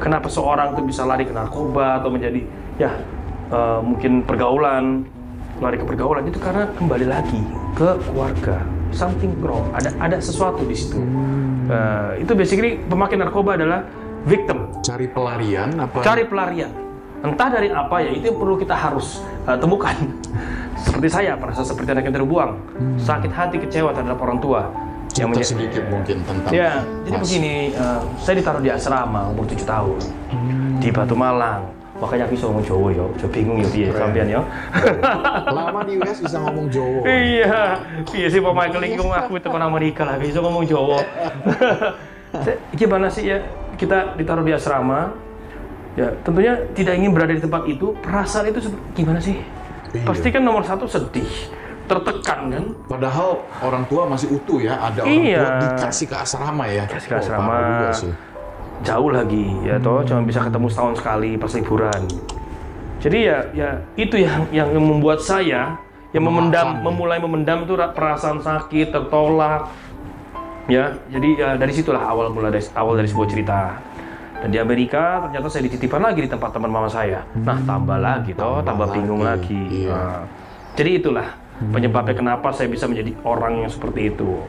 Kenapa 0.03 0.27
seorang 0.27 0.75
itu 0.75 0.83
bisa 0.83 1.07
lari 1.07 1.23
ke 1.23 1.31
narkoba 1.31 2.03
atau 2.03 2.11
menjadi 2.11 2.43
ya 2.75 2.91
eh, 3.55 3.81
mungkin 3.81 4.27
pergaulan, 4.27 5.07
lari 5.63 5.79
ke 5.79 5.87
pergaulan 5.87 6.27
itu 6.27 6.43
karena 6.43 6.67
kembali 6.75 7.07
lagi 7.07 7.39
ke 7.79 8.03
keluarga. 8.11 8.67
Something 8.91 9.39
wrong. 9.41 9.71
Ada 9.73 9.95
ada 10.03 10.17
sesuatu 10.19 10.67
di 10.67 10.75
situ. 10.75 10.99
Eh, 11.71 12.27
itu 12.27 12.35
basically 12.35 12.83
pemakai 12.91 13.15
narkoba 13.15 13.55
adalah 13.55 13.87
victim 14.27 14.71
Cari 14.83 15.07
pelarian 15.11 15.71
apa? 15.79 15.99
cari 16.03 16.23
pelarian 16.27 16.71
entah 17.23 17.49
dari 17.51 17.71
apa 17.71 18.03
ya 18.03 18.11
itu 18.11 18.35
yang 18.35 18.39
perlu 18.39 18.59
kita 18.59 18.75
harus 18.75 19.23
uh, 19.47 19.55
temukan 19.55 19.95
seperti 20.85 21.09
saya 21.11 21.39
merasa 21.39 21.63
seperti 21.63 21.95
anak 21.95 22.11
yang 22.11 22.17
terbuang 22.23 22.51
sakit 22.99 23.31
hati 23.31 23.57
kecewa 23.63 23.95
terhadap 23.95 24.19
orang 24.19 24.39
tua 24.43 24.67
yang 25.15 25.29
menye- 25.29 25.45
sedikit 25.45 25.85
mungkin 25.87 26.25
tentang 26.25 26.51
ya 26.51 26.81
jadi 27.05 27.17
Mas. 27.17 27.23
begini 27.23 27.55
uh, 27.75 28.01
saya 28.17 28.35
ditaruh 28.39 28.61
di 28.61 28.71
asrama 28.71 29.29
umur 29.29 29.45
7 29.45 29.61
tahun. 29.63 29.99
Di 30.79 30.89
Batu 30.89 31.13
Malang. 31.13 31.69
Makanya 31.95 32.27
aku 32.27 32.35
bisa 32.35 32.51
ngomong 32.51 32.65
Jawa 32.65 32.89
ya. 32.91 33.05
Saya 33.15 33.31
bingung 33.31 33.57
ya 33.57 33.69
piye 33.69 33.87
Keren. 33.87 34.01
sampean 34.03 34.27
ya. 34.27 34.41
Lama 35.47 35.81
di 35.85 35.95
US 35.97 36.19
bisa 36.19 36.39
ngomong 36.41 36.67
Jawa. 36.67 37.01
iya. 37.07 37.79
Piye 38.03 38.27
sih 38.27 38.41
Pak 38.41 38.53
Michael 38.53 38.83
iki 38.85 38.97
ngomong 38.97 39.15
aku 39.15 39.39
tekan 39.39 39.63
Amerika 39.63 40.03
lah 40.03 40.17
bisa 40.19 40.43
ngomong 40.43 40.65
Jawa. 40.65 40.99
Gimana 42.79 43.07
sih 43.07 43.29
ya? 43.29 43.39
Kita 43.77 44.17
ditaruh 44.17 44.43
di 44.43 44.51
asrama. 44.51 45.13
Ya 45.93 46.09
tentunya 46.25 46.57
tidak 46.73 46.97
ingin 46.97 47.13
berada 47.13 47.31
di 47.31 47.39
tempat 47.39 47.69
itu. 47.69 47.93
Perasaan 48.01 48.49
itu 48.49 48.59
seperti 48.59 48.83
gimana 48.97 49.21
sih? 49.21 49.37
Iya. 49.93 50.09
pasti 50.09 50.33
kan 50.33 50.41
nomor 50.41 50.65
satu 50.65 50.89
sedih 50.89 51.29
tertekan 51.85 52.41
kan 52.49 52.65
Padahal 52.87 53.31
orang 53.59 53.85
tua 53.85 54.03
masih 54.05 54.33
utuh 54.33 54.59
ya, 54.59 54.75
ada 54.75 55.03
orang 55.03 55.19
Iya. 55.23 55.41
tua 55.41 55.51
dikasih 55.61 56.07
ke 56.07 56.17
asrama 56.17 56.65
ya. 56.67 56.85
Kasih 56.85 57.09
ke 57.09 57.17
asrama. 57.17 57.55
juga 57.55 57.89
sih. 57.93 58.13
jauh 58.83 59.09
lagi 59.09 59.47
ya 59.63 59.79
toh 59.79 60.03
Hmm. 60.03 60.09
cuma 60.11 60.21
bisa 60.25 60.43
ketemu 60.43 60.67
setahun 60.67 60.99
sekali 60.99 61.39
pas 61.39 61.55
liburan 61.55 62.03
jadi 62.99 63.19
ya 63.23 63.39
ya 63.53 63.71
itu 63.95 64.17
yang 64.17 64.43
yang 64.51 64.75
membuat 64.75 65.23
saya 65.23 65.79
yang 66.11 66.25
memendam 66.25 66.67
Memaafkan, 66.67 66.75
ya. 66.77 66.85
memulai 66.85 67.19
memendam 67.19 67.59
itu 67.63 67.73
ra- 67.73 67.91
perasaan 67.91 68.43
sakit 68.43 68.91
tertolak 68.91 69.71
ya 70.67 70.99
jadi 71.07 71.29
ya, 71.33 71.49
dari 71.55 71.71
situlah 71.71 72.03
awal 72.03 72.27
mula 72.29 72.51
dari 72.51 72.67
awal 72.73 72.95
dari 72.95 73.07
sebuah 73.07 73.29
cerita 73.29 73.61
dan 74.39 74.51
di 74.51 74.59
Amerika 74.59 75.23
ternyata 75.23 75.47
saya 75.47 75.63
dititipkan 75.63 76.03
lagi 76.03 76.19
di 76.19 76.31
tempat 76.31 76.51
teman 76.51 76.67
mama 76.69 76.87
saya 76.87 77.23
nah 77.37 77.59
tambah 77.59 77.99
lagi 77.99 78.35
toh 78.35 78.59
Hmm. 78.59 78.67
Tambah 78.67 78.83
tambah 78.83 78.87
bingung 78.93 79.23
lagi, 79.23 79.63
lagi 79.63 79.79
iya. 79.81 79.95
Nah, 79.95 80.23
jadi 80.75 80.91
itulah 80.99 81.29
penyebabnya 81.71 82.15
kenapa 82.17 82.51
saya 82.51 82.67
bisa 82.67 82.91
menjadi 82.91 83.15
orang 83.23 83.63
yang 83.63 83.71
seperti 83.71 84.11
itu 84.11 84.43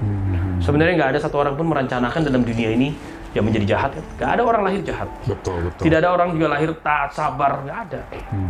sebenarnya 0.57 0.93
nggak 0.97 1.11
ada 1.13 1.19
satu 1.21 1.37
orang 1.37 1.53
pun 1.53 1.69
merencanakan 1.69 2.25
dalam 2.25 2.41
dunia 2.41 2.73
ini 2.73 2.95
yang 3.33 3.45
menjadi 3.45 3.65
jahat 3.77 3.91
kan? 3.93 4.03
nggak 4.17 4.29
ada 4.29 4.43
orang 4.45 4.61
lahir 4.65 4.81
jahat 4.81 5.09
Betul, 5.25 5.69
betul. 5.69 5.81
tidak 5.85 5.97
ada 6.05 6.09
orang 6.13 6.29
juga 6.33 6.47
lahir 6.53 6.69
taat 6.81 7.11
sabar 7.13 7.61
nggak 7.61 7.77
ada 7.89 8.01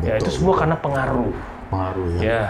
ya 0.03 0.13
itu 0.15 0.27
betul. 0.27 0.35
semua 0.37 0.53
karena 0.55 0.75
pengaruh 0.79 1.31
Pengaruh 1.73 2.07
ya. 2.15 2.21
ya 2.21 2.43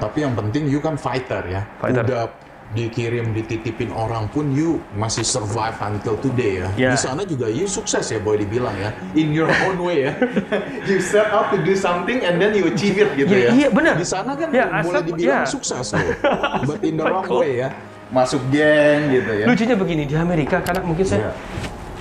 Tapi 0.00 0.18
yang 0.24 0.32
penting 0.32 0.64
you 0.66 0.80
kan 0.80 0.96
fighter 0.96 1.44
ya. 1.46 1.62
Fighter. 1.78 2.02
Udah 2.02 2.26
dikirim, 2.70 3.34
dititipin 3.34 3.90
orang 3.90 4.30
pun 4.30 4.54
you 4.54 4.78
masih 4.94 5.26
survive 5.26 5.74
until 5.82 6.14
today 6.22 6.62
ya. 6.62 6.68
Ya. 6.78 6.90
Di 6.94 6.98
sana 6.98 7.26
juga 7.26 7.50
you 7.50 7.66
sukses 7.66 8.06
ya 8.06 8.22
boleh 8.22 8.46
dibilang 8.46 8.74
ya. 8.78 8.94
In 9.18 9.34
your 9.34 9.50
own 9.66 9.82
way 9.82 10.06
ya. 10.06 10.12
You 10.88 11.02
set 11.02 11.30
out 11.30 11.50
to 11.50 11.58
do 11.60 11.74
something 11.74 12.22
and 12.22 12.38
then 12.38 12.54
you 12.54 12.70
achieve 12.70 12.94
it 12.96 13.10
gitu 13.18 13.30
Iya, 13.30 13.46
ya. 13.46 13.50
iya, 13.54 13.68
benar. 13.70 13.98
Di 13.98 14.06
sana 14.06 14.38
kan 14.38 14.54
Ya, 14.54 14.70
boleh 14.82 15.02
dibilang 15.02 15.42
ya. 15.42 15.50
sukses 15.50 15.90
loh. 15.90 16.06
But 16.70 16.82
in 16.86 16.94
the 16.94 17.04
wrong 17.06 17.26
way 17.26 17.66
ya. 17.66 17.74
Masuk 18.10 18.42
geng 18.50 19.14
gitu 19.14 19.30
ya. 19.38 19.46
lucunya 19.46 19.76
begini 19.78 20.02
di 20.02 20.18
Amerika 20.18 20.58
karena 20.58 20.82
mungkin 20.82 21.06
saya 21.06 21.30
Iya. 21.30 21.32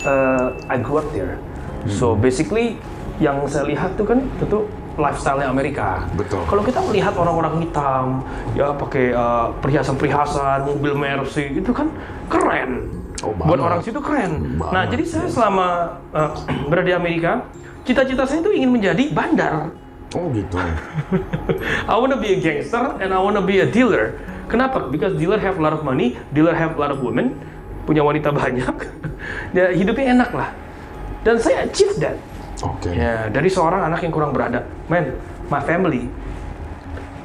uh, 0.09 0.45
I 0.65 0.81
grew 0.81 0.97
up 0.97 1.05
there 1.13 1.38
so 1.85 2.17
basically 2.17 2.81
yang 3.21 3.45
saya 3.45 3.69
lihat 3.69 3.93
tuh 3.93 4.09
kan 4.09 4.25
tentu 4.41 4.65
lifestyle-nya 4.99 5.47
Amerika 5.47 6.05
Betul. 6.13 6.43
kalau 6.45 6.61
kita 6.61 6.79
melihat 6.83 7.15
orang-orang 7.15 7.63
hitam 7.63 8.21
ya 8.53 8.75
pakai 8.75 9.15
uh, 9.15 9.55
perhiasan-perhiasan 9.63 10.67
mobil 10.67 10.93
Mercy 10.99 11.59
itu 11.59 11.71
kan 11.71 11.87
keren 12.27 12.99
Oh, 13.19 13.35
buat 13.35 13.59
orang 13.59 13.83
situ 13.83 13.99
keren 13.99 14.55
Banget, 14.55 14.71
nah 14.71 14.83
jadi 14.87 15.03
saya 15.03 15.27
selama 15.27 15.67
uh, 16.15 16.31
berada 16.71 16.87
di 16.87 16.95
Amerika 16.95 17.43
cita-cita 17.83 18.23
saya 18.23 18.39
itu 18.39 18.55
ingin 18.55 18.71
menjadi 18.71 19.11
bandar 19.11 19.75
Oh 20.17 20.25
gitu. 20.33 20.57
I 21.89 21.93
wanna 21.93 22.17
be 22.17 22.33
a 22.33 22.39
gangster 22.41 22.81
and 22.97 23.13
I 23.13 23.21
wanna 23.21 23.45
be 23.45 23.61
a 23.61 23.69
dealer. 23.69 24.17
Kenapa? 24.49 24.89
Because 24.89 25.13
dealer 25.13 25.37
have 25.37 25.61
a 25.61 25.61
lot 25.61 25.69
of 25.69 25.85
money, 25.85 26.17
dealer 26.33 26.57
have 26.57 26.73
a 26.73 26.79
lot 26.81 26.89
of 26.89 27.05
women, 27.05 27.37
punya 27.85 28.01
wanita 28.01 28.33
banyak, 28.41 28.73
ya 29.57 29.69
hidupnya 29.69 30.17
enak 30.17 30.33
lah. 30.33 30.49
Dan 31.21 31.37
saya 31.37 31.69
achieve 31.69 31.93
that. 32.01 32.17
Oke. 32.63 32.91
Ya 32.91 33.31
dari 33.31 33.47
seorang 33.47 33.87
anak 33.87 34.03
yang 34.03 34.11
kurang 34.11 34.31
beradab, 34.35 34.67
man, 34.91 35.15
my 35.47 35.61
family 35.63 36.11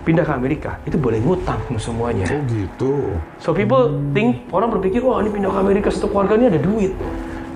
pindah 0.04 0.22
ke 0.22 0.32
Amerika 0.36 0.76
itu 0.84 1.00
boleh 1.00 1.18
ngutang 1.18 1.58
semuanya. 1.80 2.28
Oh 2.28 2.40
gitu. 2.46 2.92
So 3.40 3.56
people 3.56 3.98
think 4.12 4.46
orang 4.52 4.68
berpikir 4.70 5.00
wah 5.00 5.18
ini 5.24 5.32
pindah 5.32 5.50
ke 5.50 5.58
Amerika 5.58 5.88
satu 5.88 6.12
keluarga 6.12 6.36
ini 6.36 6.46
ada 6.52 6.60
duit. 6.60 6.92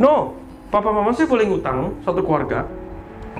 No, 0.01 0.35
papa 0.73 0.89
mama 0.91 1.13
saya 1.13 1.29
boleh 1.29 1.45
ngutang 1.45 2.01
satu 2.03 2.25
keluarga, 2.25 2.65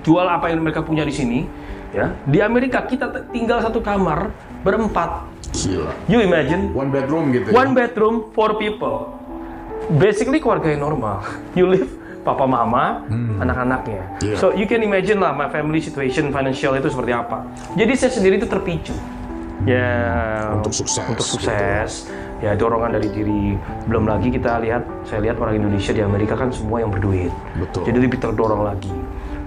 jual 0.05 0.27
apa 0.29 0.53
yang 0.53 0.61
mereka 0.61 0.85
punya 0.85 1.03
di 1.03 1.15
sini. 1.15 1.41
Ya, 1.89 2.13
di 2.29 2.45
Amerika 2.45 2.85
kita 2.85 3.33
tinggal 3.33 3.65
satu 3.65 3.81
kamar 3.81 4.29
berempat. 4.61 5.25
Gila. 5.57 5.89
You 6.05 6.21
imagine 6.21 6.77
One 6.77 6.93
bedroom 6.93 7.33
gitu 7.33 7.49
one 7.57 7.73
ya. 7.73 7.89
bedroom 7.89 8.29
four 8.37 8.61
people. 8.61 9.17
Basically 9.97 10.37
keluarga 10.37 10.69
yang 10.77 10.85
normal. 10.85 11.25
You 11.57 11.65
live 11.73 11.89
papa 12.29 12.45
mama, 12.45 13.01
anak-anaknya. 13.41 14.03
Iya. 14.21 14.37
So 14.37 14.53
you 14.53 14.69
can 14.69 14.85
imagine 14.85 15.17
lah 15.17 15.33
my 15.33 15.49
family 15.49 15.81
situation 15.81 16.29
financial 16.29 16.77
itu 16.77 16.93
seperti 16.93 17.13
apa. 17.17 17.49
Jadi 17.73 17.93
saya 17.97 18.13
sendiri 18.13 18.37
itu 18.37 18.45
terpicu. 18.45 18.93
Ya 19.67 19.91
Untuk 20.55 20.71
sukses, 20.71 21.03
Untuk 21.09 21.27
sukses. 21.27 21.91
Ya 22.39 22.55
dorongan 22.55 22.95
dari 22.95 23.11
diri. 23.11 23.59
Belum 23.91 24.07
lagi 24.07 24.31
kita 24.31 24.63
lihat, 24.63 24.87
saya 25.03 25.25
lihat 25.27 25.43
orang 25.43 25.59
Indonesia 25.59 25.91
di 25.91 26.03
Amerika 26.05 26.39
kan 26.39 26.55
semua 26.55 26.79
yang 26.85 26.93
berduit. 26.95 27.35
Betul. 27.59 27.83
Jadi 27.91 27.99
lebih 27.99 28.19
terdorong 28.23 28.63
lagi. 28.63 28.95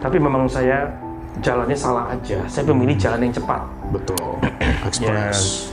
Tapi 0.03 0.17
memang 0.19 0.49
saya 0.51 0.91
jalannya 1.39 1.77
salah 1.77 2.11
aja. 2.11 2.43
Saya 2.51 2.67
memilih 2.75 2.99
jalan 2.99 3.23
yang 3.23 3.33
cepat. 3.33 3.63
Betul. 3.95 4.43
Express. 4.87 5.71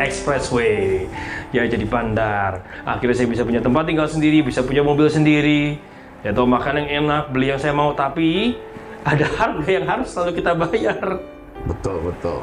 Expressway. 0.00 1.04
Ya 1.52 1.68
jadi 1.68 1.84
bandar. 1.84 2.64
Akhirnya 2.88 3.14
saya 3.14 3.28
bisa 3.28 3.44
punya 3.44 3.60
tempat 3.60 3.84
tinggal 3.84 4.08
sendiri, 4.08 4.40
bisa 4.40 4.64
punya 4.64 4.80
mobil 4.80 5.06
sendiri. 5.12 5.76
Ya 6.24 6.32
atau 6.32 6.48
makan 6.48 6.80
yang 6.80 7.04
enak, 7.04 7.36
beli 7.36 7.52
yang 7.52 7.60
saya 7.60 7.76
mau, 7.76 7.92
tapi 7.92 8.56
ada 9.04 9.28
harga 9.28 9.68
yang 9.68 9.84
harus 9.84 10.08
selalu 10.08 10.40
kita 10.40 10.56
bayar. 10.56 11.20
Betul, 11.68 11.96
betul. 12.00 12.40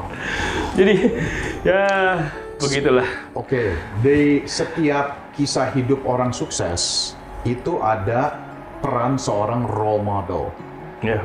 Jadi 0.78 0.94
ya 1.66 1.82
begitulah. 2.62 3.08
Oke, 3.34 3.74
di 3.98 4.46
setiap 4.46 5.34
kisah 5.34 5.74
hidup 5.74 5.98
orang 6.06 6.30
sukses 6.30 7.12
itu 7.42 7.82
ada 7.82 8.38
peran 8.78 9.18
seorang 9.18 9.66
role 9.66 10.02
model. 10.06 10.54
Ya. 11.02 11.18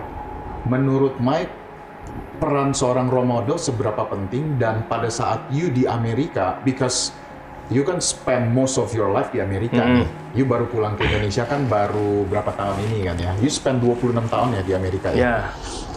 Menurut 0.66 1.14
Mike, 1.22 1.54
peran 2.42 2.74
seorang 2.74 3.06
role 3.06 3.30
model 3.30 3.62
seberapa 3.62 4.02
penting 4.10 4.58
dan 4.58 4.82
pada 4.90 5.14
saat 5.14 5.46
you 5.54 5.70
di 5.70 5.86
Amerika, 5.86 6.58
because 6.66 7.14
you 7.68 7.84
kan 7.84 8.00
spend 8.00 8.50
most 8.50 8.76
of 8.76 8.92
your 8.92 9.10
life 9.10 9.28
di 9.30 9.40
Amerika 9.40 9.80
Mm-hmm. 9.80 9.98
nih. 9.98 10.08
You 10.34 10.46
baru 10.46 10.68
pulang 10.68 10.94
ke 10.94 11.04
Indonesia 11.04 11.44
kan 11.44 11.66
baru 11.66 12.24
berapa 12.26 12.52
tahun 12.52 12.78
ini 12.86 13.00
kan 13.04 13.18
ya? 13.18 13.32
You 13.38 13.50
spend 13.50 13.82
26 13.82 14.28
tahun 14.28 14.48
ya 14.54 14.62
di 14.62 14.74
Amerika 14.74 15.08
ya? 15.10 15.20
Ya. 15.20 15.36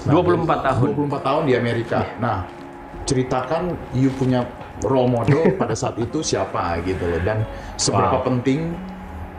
24 0.08 0.48
tahun. 0.64 0.88
24 0.96 1.20
tahun 1.20 1.42
di 1.44 1.54
Amerika. 1.54 1.98
Nah, 2.16 2.48
ceritakan 3.04 3.62
you 3.92 4.08
punya 4.10 4.48
role 4.80 5.06
model 5.06 5.52
pada 5.60 5.74
saat 5.74 5.94
itu 5.96 6.20
siapa 6.20 6.80
gitu 6.82 7.04
loh 7.04 7.20
dan 7.20 7.44
seberapa 7.76 8.16
Wow. 8.16 8.26
penting 8.26 8.72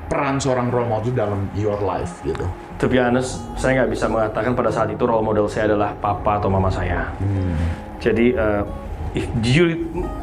peran 0.05 0.37
seorang 0.37 0.67
role 0.69 0.85
model 0.87 1.11
dalam 1.11 1.47
your 1.53 1.79
life 1.79 2.19
gitu. 2.21 2.43
To 2.77 2.85
be 2.85 2.99
honest, 2.99 3.39
saya 3.55 3.79
nggak 3.79 3.91
bisa 3.91 4.05
mengatakan 4.05 4.51
pada 4.51 4.67
saat 4.67 4.89
itu 4.89 5.01
role 5.01 5.23
model 5.23 5.47
saya 5.47 5.65
adalah 5.67 5.95
papa 5.95 6.37
atau 6.37 6.51
mama 6.51 6.67
saya. 6.67 7.07
Jadi, 7.97 8.33
eh, 8.33 8.61
if 9.15 9.25
you 9.43 9.63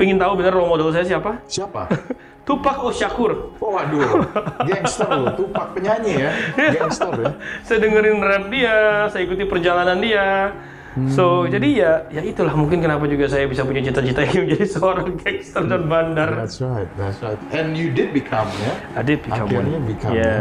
pengen 0.01 0.17
tahu 0.17 0.41
benar 0.41 0.57
role 0.57 0.71
model 0.71 0.93
saya 0.93 1.05
siapa? 1.05 1.41
Siapa? 1.45 1.89
Tupac 2.49 2.81
Shakur. 2.97 3.53
Oh 3.61 3.77
waduh, 3.77 4.25
gangster 4.65 5.05
loh, 5.05 5.37
Tupac 5.37 5.77
penyanyi 5.77 6.25
ya, 6.25 6.33
gangster 6.81 7.13
ya. 7.13 7.33
saya 7.61 7.79
dengerin 7.85 8.25
rap 8.25 8.49
dia, 8.49 9.05
saya 9.13 9.29
ikuti 9.29 9.45
perjalanan 9.45 10.01
dia. 10.01 10.57
So, 11.07 11.47
jadi 11.47 11.69
ya, 11.69 11.93
ya 12.11 12.23
itulah 12.27 12.53
mungkin 12.59 12.83
kenapa 12.83 13.07
juga 13.07 13.31
saya 13.31 13.47
bisa 13.47 13.63
punya 13.63 13.85
cita-cita 13.85 14.27
ingin 14.27 14.41
menjadi 14.51 14.67
seorang 14.67 15.15
gangster 15.21 15.63
dan 15.69 15.83
bandar. 15.87 16.31
That's 16.35 16.59
right, 16.59 16.89
that's 16.99 17.21
right. 17.23 17.39
And 17.55 17.79
you 17.79 17.95
did 17.95 18.11
become 18.11 18.51
ya. 18.59 18.73
I 18.99 19.03
did 19.07 19.23
become 19.23 19.47
Akhirnya 19.47 19.79
one. 19.79 19.87
become. 19.87 20.13
Ya. 20.19 20.27
ya. 20.27 20.35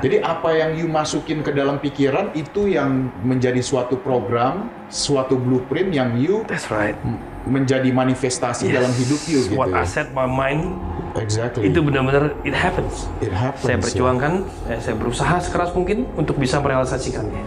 Jadi 0.00 0.16
apa 0.24 0.48
yang 0.56 0.70
you 0.78 0.86
masukin 0.88 1.44
ke 1.44 1.52
dalam 1.52 1.76
pikiran 1.82 2.32
itu 2.32 2.70
yang 2.72 3.12
menjadi 3.26 3.60
suatu 3.60 4.00
program, 4.00 4.72
suatu 4.88 5.36
blueprint 5.36 5.92
yang 5.92 6.16
you 6.16 6.46
That's 6.48 6.72
right. 6.72 6.96
menjadi 7.44 7.92
manifestasi 7.92 8.72
dalam 8.72 8.92
hidup 8.96 9.20
you 9.28 9.44
gitu 9.44 9.56
What 9.56 9.72
ya. 9.72 9.82
I 9.82 9.86
set 9.88 10.12
my 10.16 10.28
mind 10.28 10.78
Exactly. 11.16 11.66
itu 11.66 11.80
benar-benar 11.82 12.36
it 12.46 12.54
happens. 12.54 13.08
It 13.18 13.32
happens. 13.32 13.66
Saya 13.66 13.76
ya. 13.76 13.82
perjuangkan, 13.82 14.32
eh, 14.70 14.78
saya 14.78 14.94
berusaha 14.94 15.36
sekeras 15.42 15.72
mungkin 15.74 16.06
untuk 16.14 16.36
bisa 16.38 16.60
merealisasikannya. 16.62 17.42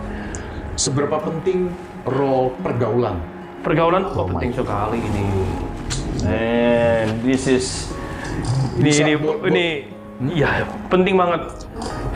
Seberapa 0.76 1.22
penting 1.22 1.70
role 2.08 2.54
pergaulan? 2.62 3.18
Pergaulan 3.62 4.04
oh, 4.18 4.26
penting 4.26 4.52
sekali 4.54 4.98
ini. 4.98 5.26
And 6.26 7.22
this 7.22 7.46
is 7.46 7.66
ini 8.78 8.90
Bisa 8.90 9.02
ini 9.06 9.14
buat- 9.18 9.42
ini 9.50 9.66
ya 10.34 10.66
penting 10.90 11.18
banget. 11.18 11.42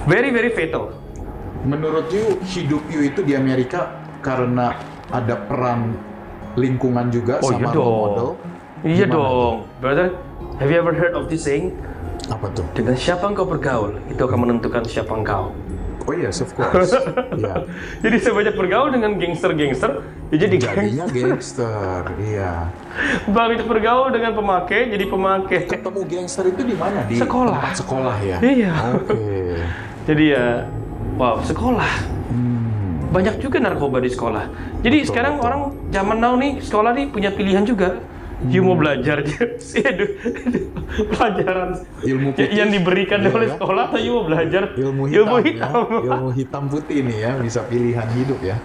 Very 0.05 0.29
very 0.29 0.53
fatal. 0.53 0.93
Menurut 1.65 2.09
you 2.13 2.37
hidup 2.45 2.85
you 2.89 3.09
itu 3.09 3.25
di 3.25 3.33
Amerika 3.33 3.97
karena 4.21 4.77
ada 5.09 5.37
peran 5.37 5.97
lingkungan 6.53 7.09
juga 7.09 7.41
Oh 7.41 7.49
sama 7.49 7.61
iya 7.61 7.69
dong. 7.73 7.89
model? 7.89 8.29
Iya 8.85 9.05
Gimana 9.09 9.13
dong. 9.17 9.55
Brother, 9.81 10.07
have 10.61 10.69
you 10.69 10.77
ever 10.77 10.93
heard 10.93 11.13
of 11.17 11.25
this 11.25 11.45
saying? 11.45 11.73
Apa 12.29 12.49
tuh? 12.53 12.65
Dengan 12.73 12.97
siapa 12.97 13.25
engkau 13.29 13.45
bergaul, 13.45 13.97
itu 14.09 14.21
akan 14.21 14.49
menentukan 14.49 14.81
siapa 14.85 15.13
engkau. 15.13 15.53
Oh 16.05 16.13
yes, 16.13 16.37
of 16.45 16.53
course. 16.53 16.93
ya. 17.41 17.65
Jadi 18.05 18.15
saya 18.21 18.33
banyak 18.37 18.53
bergaul 18.53 18.93
dengan 18.93 19.17
gangster-gangster, 19.17 20.05
ya 20.29 20.37
jadi 20.37 20.55
Jadinya 20.61 21.05
gangster. 21.09 21.17
gangster, 21.17 22.01
iya. 22.21 22.69
Banyak 23.25 23.65
bergaul 23.65 24.13
dengan 24.13 24.37
pemakai, 24.37 24.93
jadi 24.93 25.05
pemakai. 25.09 25.65
Ketemu 25.65 26.01
gangster 26.05 26.45
itu 26.45 26.61
di 26.61 26.77
mana? 26.77 27.09
Di 27.09 27.17
Sekolah. 27.17 27.57
tempat 27.57 27.73
sekolah 27.81 28.15
ya? 28.21 28.37
Iya. 28.37 28.73
Oke. 29.01 29.25
Jadi 30.05 30.23
ya, 30.29 30.69
wow, 31.17 31.41
sekolah. 31.41 32.13
banyak 33.09 33.39
juga 33.39 33.63
narkoba 33.63 34.03
di 34.03 34.11
sekolah. 34.11 34.45
Jadi 34.83 35.07
sekarang 35.07 35.39
orang 35.39 35.71
zaman 35.87 36.19
now 36.19 36.35
nih 36.35 36.59
sekolah 36.59 36.91
nih 36.93 37.05
punya 37.09 37.31
pilihan 37.31 37.63
juga. 37.63 37.97
You 38.47 38.61
mau 38.61 38.75
belajar 38.75 39.23
pelajaran 41.11 41.69
Ilmu 42.01 42.29
putih. 42.31 42.49
yang 42.51 42.69
diberikan 42.69 43.19
Iya, 43.19 43.31
oleh 43.31 43.47
ya. 43.47 43.53
sekolah 43.55 43.83
atau 43.89 43.99
you 43.99 44.11
mau 44.13 44.25
belajar 44.25 44.63
ilmu 44.73 45.03
hitam, 45.05 45.19
ilmu 45.19 45.37
hitam. 45.41 45.71
Ya. 45.71 45.99
ilmu 46.11 46.29
hitam 46.31 46.63
putih 46.65 46.97
nih 47.01 47.17
ya 47.19 47.31
bisa 47.37 47.59
pilihan 47.63 48.07
hidup 48.13 48.39
ya 48.41 48.57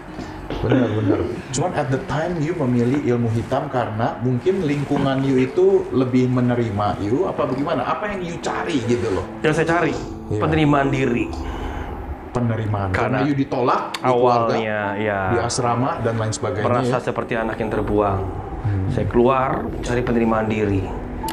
benar 0.61 0.91
benar 0.91 1.19
cuman 1.51 1.71
at 1.73 1.89
the 1.89 2.01
time 2.05 2.35
you 2.37 2.53
memilih 2.59 2.99
ilmu 3.07 3.31
hitam 3.31 3.71
karena 3.71 4.19
mungkin 4.21 4.61
lingkungan 4.61 5.23
you 5.23 5.39
itu 5.39 5.87
lebih 5.91 6.27
menerima 6.27 6.99
you 7.01 7.25
apa 7.25 7.47
bagaimana 7.47 7.87
apa 7.87 8.11
yang 8.11 8.21
you 8.21 8.37
cari 8.39 8.83
gitu 8.85 9.09
loh 9.11 9.25
Yang 9.41 9.55
saya 9.57 9.69
cari 9.71 9.95
Iya. 10.31 10.39
penerimaan 10.41 10.89
diri. 10.89 11.27
Penerimaan 12.31 12.89
karena, 12.91 13.21
Karena 13.21 13.29
you 13.29 13.35
ditolak 13.35 13.83
di 13.91 14.01
keluarga, 14.01 14.55
Awalnya 14.55 14.81
ya 14.97 15.21
di 15.29 15.39
asrama 15.39 15.91
dan 16.01 16.15
lain 16.17 16.33
sebagainya 16.33 16.67
merasa 16.67 16.97
ya. 16.97 17.03
seperti 17.03 17.33
anak 17.35 17.57
yang 17.57 17.71
terbuang. 17.71 18.21
Saya 18.89 19.07
keluar 19.07 19.65
mencari 19.65 20.01
penerimaan 20.01 20.47
diri. 20.47 20.85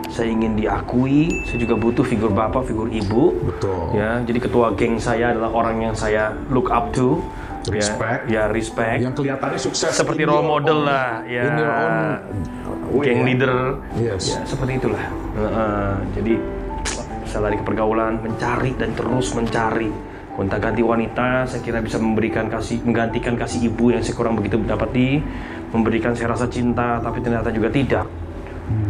Saya 0.07 0.31
ingin 0.31 0.55
diakui, 0.55 1.43
saya 1.43 1.59
juga 1.59 1.75
butuh 1.75 2.01
figur 2.01 2.31
bapak, 2.31 2.63
figur 2.65 2.87
ibu. 2.87 3.35
betul 3.43 3.91
Ya, 3.93 4.23
jadi 4.23 4.39
ketua 4.39 4.71
geng 4.73 4.97
saya 4.97 5.35
adalah 5.35 5.51
orang 5.51 5.77
yang 5.81 5.93
saya 5.93 6.31
look 6.47 6.67
up 6.67 6.89
to. 6.91 7.19
Ya, 7.67 7.75
Respect. 7.75 8.21
Ya, 8.31 8.43
respect. 8.47 9.03
yang 9.03 9.11
kelihatannya 9.11 9.59
sukses 9.59 9.91
seperti 9.91 10.23
role 10.23 10.39
model 10.41 10.79
own- 10.79 10.87
lah, 10.87 11.19
ya. 11.27 11.43
in 11.43 11.53
your 11.53 11.73
own 11.73 11.99
way, 12.93 13.05
Geng 13.05 13.19
ya. 13.19 13.25
leader. 13.27 13.55
Yes. 13.99 14.23
Ya, 14.31 14.39
seperti 14.47 14.79
itulah. 14.79 15.03
Heeh, 15.35 15.93
jadi 16.15 16.33
saya 17.27 17.41
lari 17.43 17.59
ke 17.59 17.65
pergaulan, 17.67 18.23
mencari 18.23 18.71
dan 18.73 18.95
terus 18.95 19.35
mencari. 19.35 19.91
Gonta 20.37 20.61
ganti 20.61 20.85
wanita, 20.85 21.43
saya 21.43 21.59
kira 21.59 21.81
bisa 21.81 21.97
memberikan 21.97 22.45
kasih, 22.45 22.85
menggantikan 22.85 23.33
kasih 23.33 23.57
ibu 23.65 23.89
yang 23.89 24.05
saya 24.05 24.13
kurang 24.13 24.37
begitu 24.37 24.61
dapati, 24.61 25.17
memberikan 25.73 26.13
saya 26.13 26.29
rasa 26.29 26.45
cinta, 26.45 27.01
tapi 27.01 27.17
ternyata 27.19 27.49
juga 27.49 27.67
tidak. 27.67 28.05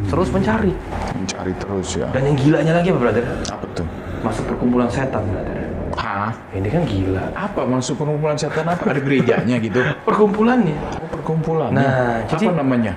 Terus 0.04 0.28
mencari. 0.28 0.74
mencari 1.14 1.54
terus 1.56 1.96
ya 1.96 2.10
Dan 2.10 2.26
yang 2.26 2.36
gilanya 2.36 2.74
lagi 2.76 2.90
apa, 2.90 3.00
brother? 3.00 3.26
apa 3.46 3.66
tuh 3.72 3.86
Masuk 4.20 4.44
perkumpulan 4.46 4.90
setan, 4.90 5.22
brother. 5.24 5.56
Hah? 5.94 6.34
Ini 6.52 6.68
kan 6.68 6.82
gila. 6.84 7.26
apa 7.32 7.62
masuk 7.64 7.96
perkumpulan 7.96 8.36
setan 8.36 8.66
apa 8.66 8.84
ada 8.84 9.00
gerejanya 9.00 9.56
gitu 9.58 9.80
Perkumpulannya. 10.08 10.76
Oh, 10.98 11.10
perkumpulan 11.10 11.70
Nah, 11.72 12.22
apa 12.22 12.34
jadi- 12.34 12.52
namanya 12.52 12.94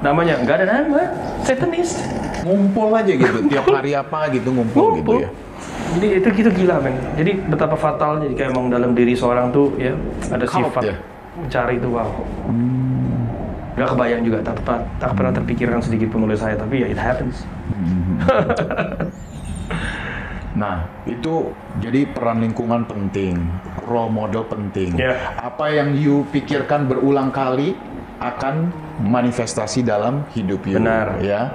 Namanya 0.00 0.40
nggak 0.40 0.56
ada 0.56 0.66
nama, 0.66 1.00
satanis. 1.42 2.00
ngumpul 2.40 2.88
aja 2.90 3.12
gitu 3.12 3.38
tiap 3.46 3.68
hari 3.68 3.92
apa 3.92 4.32
gitu 4.32 4.48
ngumpul, 4.48 4.96
gitu 4.96 5.12
Ngumpul. 5.12 5.16
ya 5.20 5.30
Jadi 5.98 6.06
itu 6.22 6.28
gitu 6.30 6.50
gila 6.54 6.76
men. 6.78 6.94
Jadi 7.18 7.32
betapa 7.50 7.74
fatalnya 7.74 8.26
jika 8.30 8.46
emang 8.46 8.70
dalam 8.70 8.94
diri 8.94 9.14
seorang 9.14 9.50
tuh 9.50 9.74
ya 9.74 9.94
ada 10.30 10.46
Cult 10.46 10.70
sifat 10.70 10.82
ya? 10.86 10.96
mencari 11.34 11.74
itu 11.78 11.88
wow. 11.90 12.10
Gak 13.78 13.96
kebayang 13.96 14.22
juga, 14.26 14.38
tak, 14.44 14.60
tak, 14.66 14.80
tak 15.00 15.10
pernah 15.16 15.32
terpikirkan 15.32 15.80
sedikit 15.80 16.12
pun 16.12 16.28
oleh 16.28 16.36
saya, 16.36 16.52
tapi 16.52 16.84
ya 16.84 16.86
it 16.90 17.00
happens. 17.00 17.48
nah 20.50 20.82
itu 21.06 21.54
jadi 21.78 22.10
peran 22.10 22.42
lingkungan 22.42 22.82
penting 22.84 23.38
role 23.86 24.10
model 24.10 24.42
penting 24.44 24.98
Ya. 24.98 25.14
apa 25.38 25.70
yang 25.70 25.94
you 25.94 26.26
pikirkan 26.34 26.90
berulang 26.90 27.30
kali 27.30 27.78
akan 28.18 28.68
manifestasi 29.00 29.86
dalam 29.86 30.26
hidup 30.34 30.66
you 30.68 30.76
Benar. 30.76 31.22
ya 31.22 31.54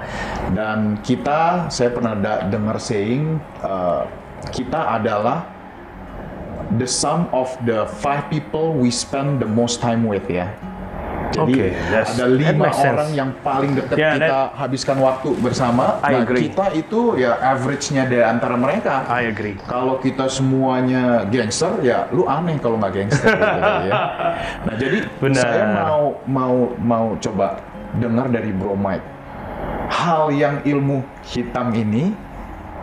dan 0.56 0.98
kita 1.04 1.68
saya 1.68 1.92
pernah 1.92 2.16
dengar 2.48 2.80
saying 2.80 3.36
uh, 3.60 4.08
kita 4.48 4.80
adalah 4.92 5.46
the 6.76 6.86
sum 6.86 7.30
of 7.30 7.54
the 7.62 7.86
five 8.02 8.26
people 8.26 8.74
we 8.74 8.90
spend 8.90 9.38
the 9.38 9.48
most 9.48 9.78
time 9.78 10.02
with 10.02 10.26
ya 10.26 10.50
jadi 11.26 11.42
Oke, 11.58 11.66
that's- 11.90 12.14
ada 12.14 12.22
that 12.22 12.38
lima 12.38 12.70
sense. 12.70 12.86
orang 12.86 13.10
yang 13.12 13.30
paling 13.42 13.74
dekat 13.74 13.98
Yeah, 13.98 14.14
kita 14.14 14.38
habiskan 14.54 14.96
waktu 15.02 15.34
bersama 15.36 15.98
I 15.98 16.14
nah 16.14 16.22
agree. 16.22 16.42
kita 16.48 16.66
itu 16.72 17.18
ya 17.18 17.34
average-nya 17.42 18.06
dari 18.06 18.22
antara 18.22 18.54
mereka 18.54 19.02
I 19.10 19.26
agree. 19.26 19.58
kalau 19.66 19.98
kita 19.98 20.30
semuanya 20.30 21.26
gangster 21.26 21.82
ya 21.82 22.06
lu 22.14 22.30
aneh 22.30 22.62
kalau 22.62 22.78
nggak 22.78 22.94
gangster 22.94 23.26
gitu 23.34 23.58
ya. 23.90 23.94
Nah 24.70 24.74
jadi 24.78 24.98
Benar. 25.18 25.42
saya 25.42 25.64
mau 25.74 25.98
mau 26.30 26.54
mau 26.78 27.06
coba 27.18 27.58
dengar 27.98 28.30
dari 28.30 28.54
Bro 28.54 28.78
Mike 28.78 29.06
hal 29.90 30.30
yang 30.30 30.62
ilmu 30.62 31.02
hitam 31.26 31.74
ini 31.74 32.14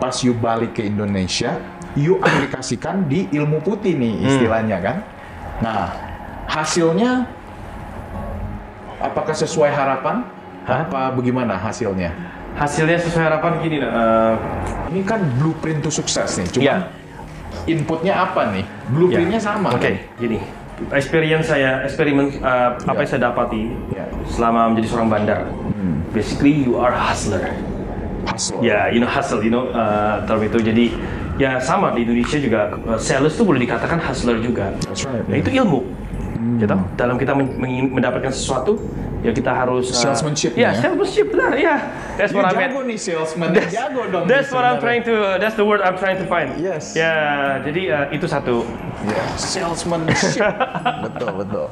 pas 0.04 0.20
you 0.20 0.36
balik 0.36 0.76
ke 0.76 0.84
Indonesia 0.84 1.56
you 1.96 2.20
aplikasikan 2.20 3.08
di 3.08 3.32
ilmu 3.32 3.64
putih 3.64 3.96
nih 3.96 4.20
Hmm. 4.20 4.28
istilahnya 4.28 4.78
kan. 4.84 4.98
Nah 5.64 5.96
hasilnya 6.52 7.24
apakah 9.00 9.32
sesuai 9.32 9.72
harapan? 9.72 10.28
Hah? 10.68 10.84
Apa 10.84 11.16
bagaimana 11.16 11.56
hasilnya? 11.56 12.12
Hasilnya 12.60 13.00
sesuai 13.00 13.32
harapan 13.32 13.52
gini, 13.64 13.80
eh, 13.80 14.34
Ini 14.92 15.02
kan 15.08 15.24
blueprint 15.40 15.82
to 15.82 15.90
sukses 15.90 16.36
nih. 16.36 16.48
Cuma 16.52 16.64
Iya. 16.68 16.76
inputnya 17.66 18.14
apa 18.20 18.52
nih? 18.52 18.62
Blueprintnya 18.92 19.40
ya. 19.40 19.48
sama. 19.56 19.72
Oke, 19.72 19.80
kan? 19.82 19.96
gini. 20.20 20.38
Experience 20.92 21.48
saya, 21.48 21.82
eksperimen 21.88 22.30
eh, 22.44 22.70
apa 22.76 22.92
Ya. 22.94 23.00
yang 23.00 23.10
saya 23.10 23.22
dapati 23.32 23.64
Ya. 23.96 24.06
selama 24.28 24.70
menjadi 24.76 24.88
seorang 24.92 25.10
bandar. 25.10 25.40
Basically 26.12 26.68
you 26.68 26.76
are 26.78 26.92
hustler. 26.94 27.42
Hustle. 28.24 28.64
Ya, 28.64 28.88
you 28.88 29.00
know 29.00 29.10
hustle, 29.10 29.44
you 29.44 29.52
know 29.52 29.68
uh, 29.72 30.24
term 30.24 30.42
itu. 30.42 30.60
Jadi 30.60 30.86
ya 31.36 31.60
sama 31.60 31.92
di 31.92 32.08
Indonesia 32.08 32.38
juga 32.40 32.60
uh, 32.88 32.96
sales 32.96 33.36
tuh 33.36 33.44
boleh 33.44 33.62
dikatakan 33.62 34.00
hustler 34.00 34.40
juga. 34.40 34.72
That's 34.84 35.04
right, 35.04 35.24
Nah, 35.28 35.36
yeah. 35.36 35.44
itu 35.44 35.50
ilmu. 35.54 35.80
Gitu. 36.60 36.76
Dalam 37.00 37.16
kita 37.16 37.32
men- 37.32 37.56
mendapatkan 37.90 38.28
sesuatu, 38.30 38.76
ya 39.24 39.32
kita 39.32 39.48
harus 39.48 39.88
uh, 39.90 39.96
Salesmanship 39.96 40.52
Ya, 40.54 40.76
ya? 40.76 40.84
salesmanship 40.84 41.32
benar, 41.32 41.56
ya. 41.56 41.76
That's 42.20 42.36
You 42.36 42.44
what 42.44 42.52
I 42.52 42.54
meant. 42.54 42.72
jago 42.76 42.80
nih 42.84 43.00
salesman. 43.00 43.50
That's, 43.56 43.72
jago 43.72 44.02
dong. 44.12 44.26
that's 44.28 44.52
what 44.52 44.68
I'm 44.68 44.78
trying 44.84 45.08
to. 45.08 45.40
That's 45.40 45.56
the 45.56 45.64
word 45.64 45.80
I'm 45.80 45.96
trying 45.96 46.20
to 46.20 46.28
find. 46.28 46.60
Yes. 46.60 46.94
Ya, 46.94 47.16
jadi 47.64 47.82
uh, 47.90 48.06
itu 48.12 48.28
satu. 48.28 48.68
Yeah. 49.08 49.24
Salesmanship. 49.40 50.44
betul 51.08 51.32
betul. 51.44 51.66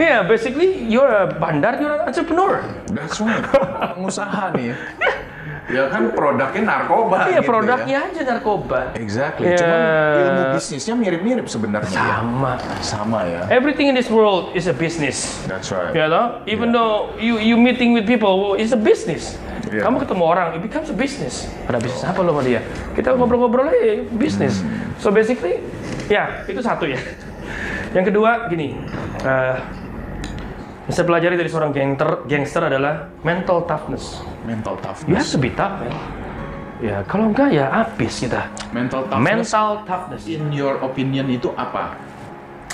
Yeah, 0.00 0.24
basically 0.24 0.84
you're 0.88 1.08
a 1.08 1.28
bandar, 1.28 1.76
you're 1.76 1.92
an 1.92 2.08
entrepreneur. 2.08 2.64
That's 2.88 3.20
right. 3.20 3.44
Pengusaha 3.92 4.56
nih. 4.56 4.72
ya 5.68 5.92
kan 5.92 6.02
produknya 6.16 6.62
narkoba. 6.64 7.28
Iya, 7.28 7.40
gitu 7.40 7.48
produknya 7.48 7.98
Ya. 8.00 8.08
aja 8.08 8.22
narkoba. 8.24 8.80
Exactly. 8.96 9.52
Ya. 9.52 9.56
Cuman 9.60 9.80
ilmu 10.16 10.42
bisnisnya 10.56 10.94
mirip-mirip 10.96 11.46
sebenarnya. 11.46 11.92
ya. 11.92 12.24
Sama. 12.24 12.52
Sama 12.80 13.18
ya. 13.28 13.40
Everything 13.52 13.92
in 13.92 13.96
this 13.96 14.08
world 14.08 14.52
is 14.56 14.64
a 14.64 14.74
business. 14.74 15.36
That's 15.44 15.68
right. 15.68 15.92
You 15.92 16.08
know, 16.08 16.40
even 16.48 16.72
Yeah. 16.72 16.80
though 16.80 16.94
you 17.20 17.36
you 17.36 17.60
meeting 17.60 17.92
with 17.92 18.08
people, 18.08 18.56
it's 18.56 18.72
a 18.72 18.80
business. 18.80 19.36
Yeah. 19.68 19.84
Kamu 19.84 20.00
ketemu 20.00 20.24
orang, 20.24 20.48
it 20.56 20.64
becomes 20.64 20.88
a 20.88 20.96
business. 20.96 21.44
Ada 21.68 21.76
bisnis 21.76 22.00
apa 22.00 22.24
lo 22.24 22.32
sama 22.32 22.40
dia? 22.40 22.64
Kita 22.96 23.12
ngobrol-ngobrol 23.12 23.68
aja, 23.68 24.00
business. 24.16 24.64
Hmm. 24.64 24.96
So 24.96 25.12
basically, 25.12 25.60
ya 26.08 26.48
itu 26.48 26.64
satu 26.64 26.88
ya. 26.88 26.96
Yang 27.92 28.12
kedua 28.12 28.48
gini, 28.48 28.72
eh, 29.20 29.56
yang 30.88 30.94
saya 30.94 31.04
pelajari 31.04 31.36
dari 31.36 31.50
seorang 31.52 31.68
gangster, 31.68 32.24
gangster 32.24 32.62
adalah 32.64 33.12
mental 33.20 33.60
toughness. 33.62 34.24
Mental 34.42 34.72
You 34.72 34.80
have 34.80 34.96
toughness. 35.04 35.28
to 35.30 35.38
be 35.38 35.52
tough, 35.52 35.84
man. 35.84 35.92
Ya, 36.78 37.04
kalau 37.04 37.28
enggak 37.28 37.52
ya 37.52 37.68
habis 37.68 38.16
kita. 38.16 38.48
Mental 38.72 39.04
toughness. 39.04 39.20
Mental 39.20 39.68
toughness. 39.84 40.22
In 40.24 40.48
your 40.48 40.80
opinion 40.80 41.28
itu 41.28 41.52
apa? 41.52 41.92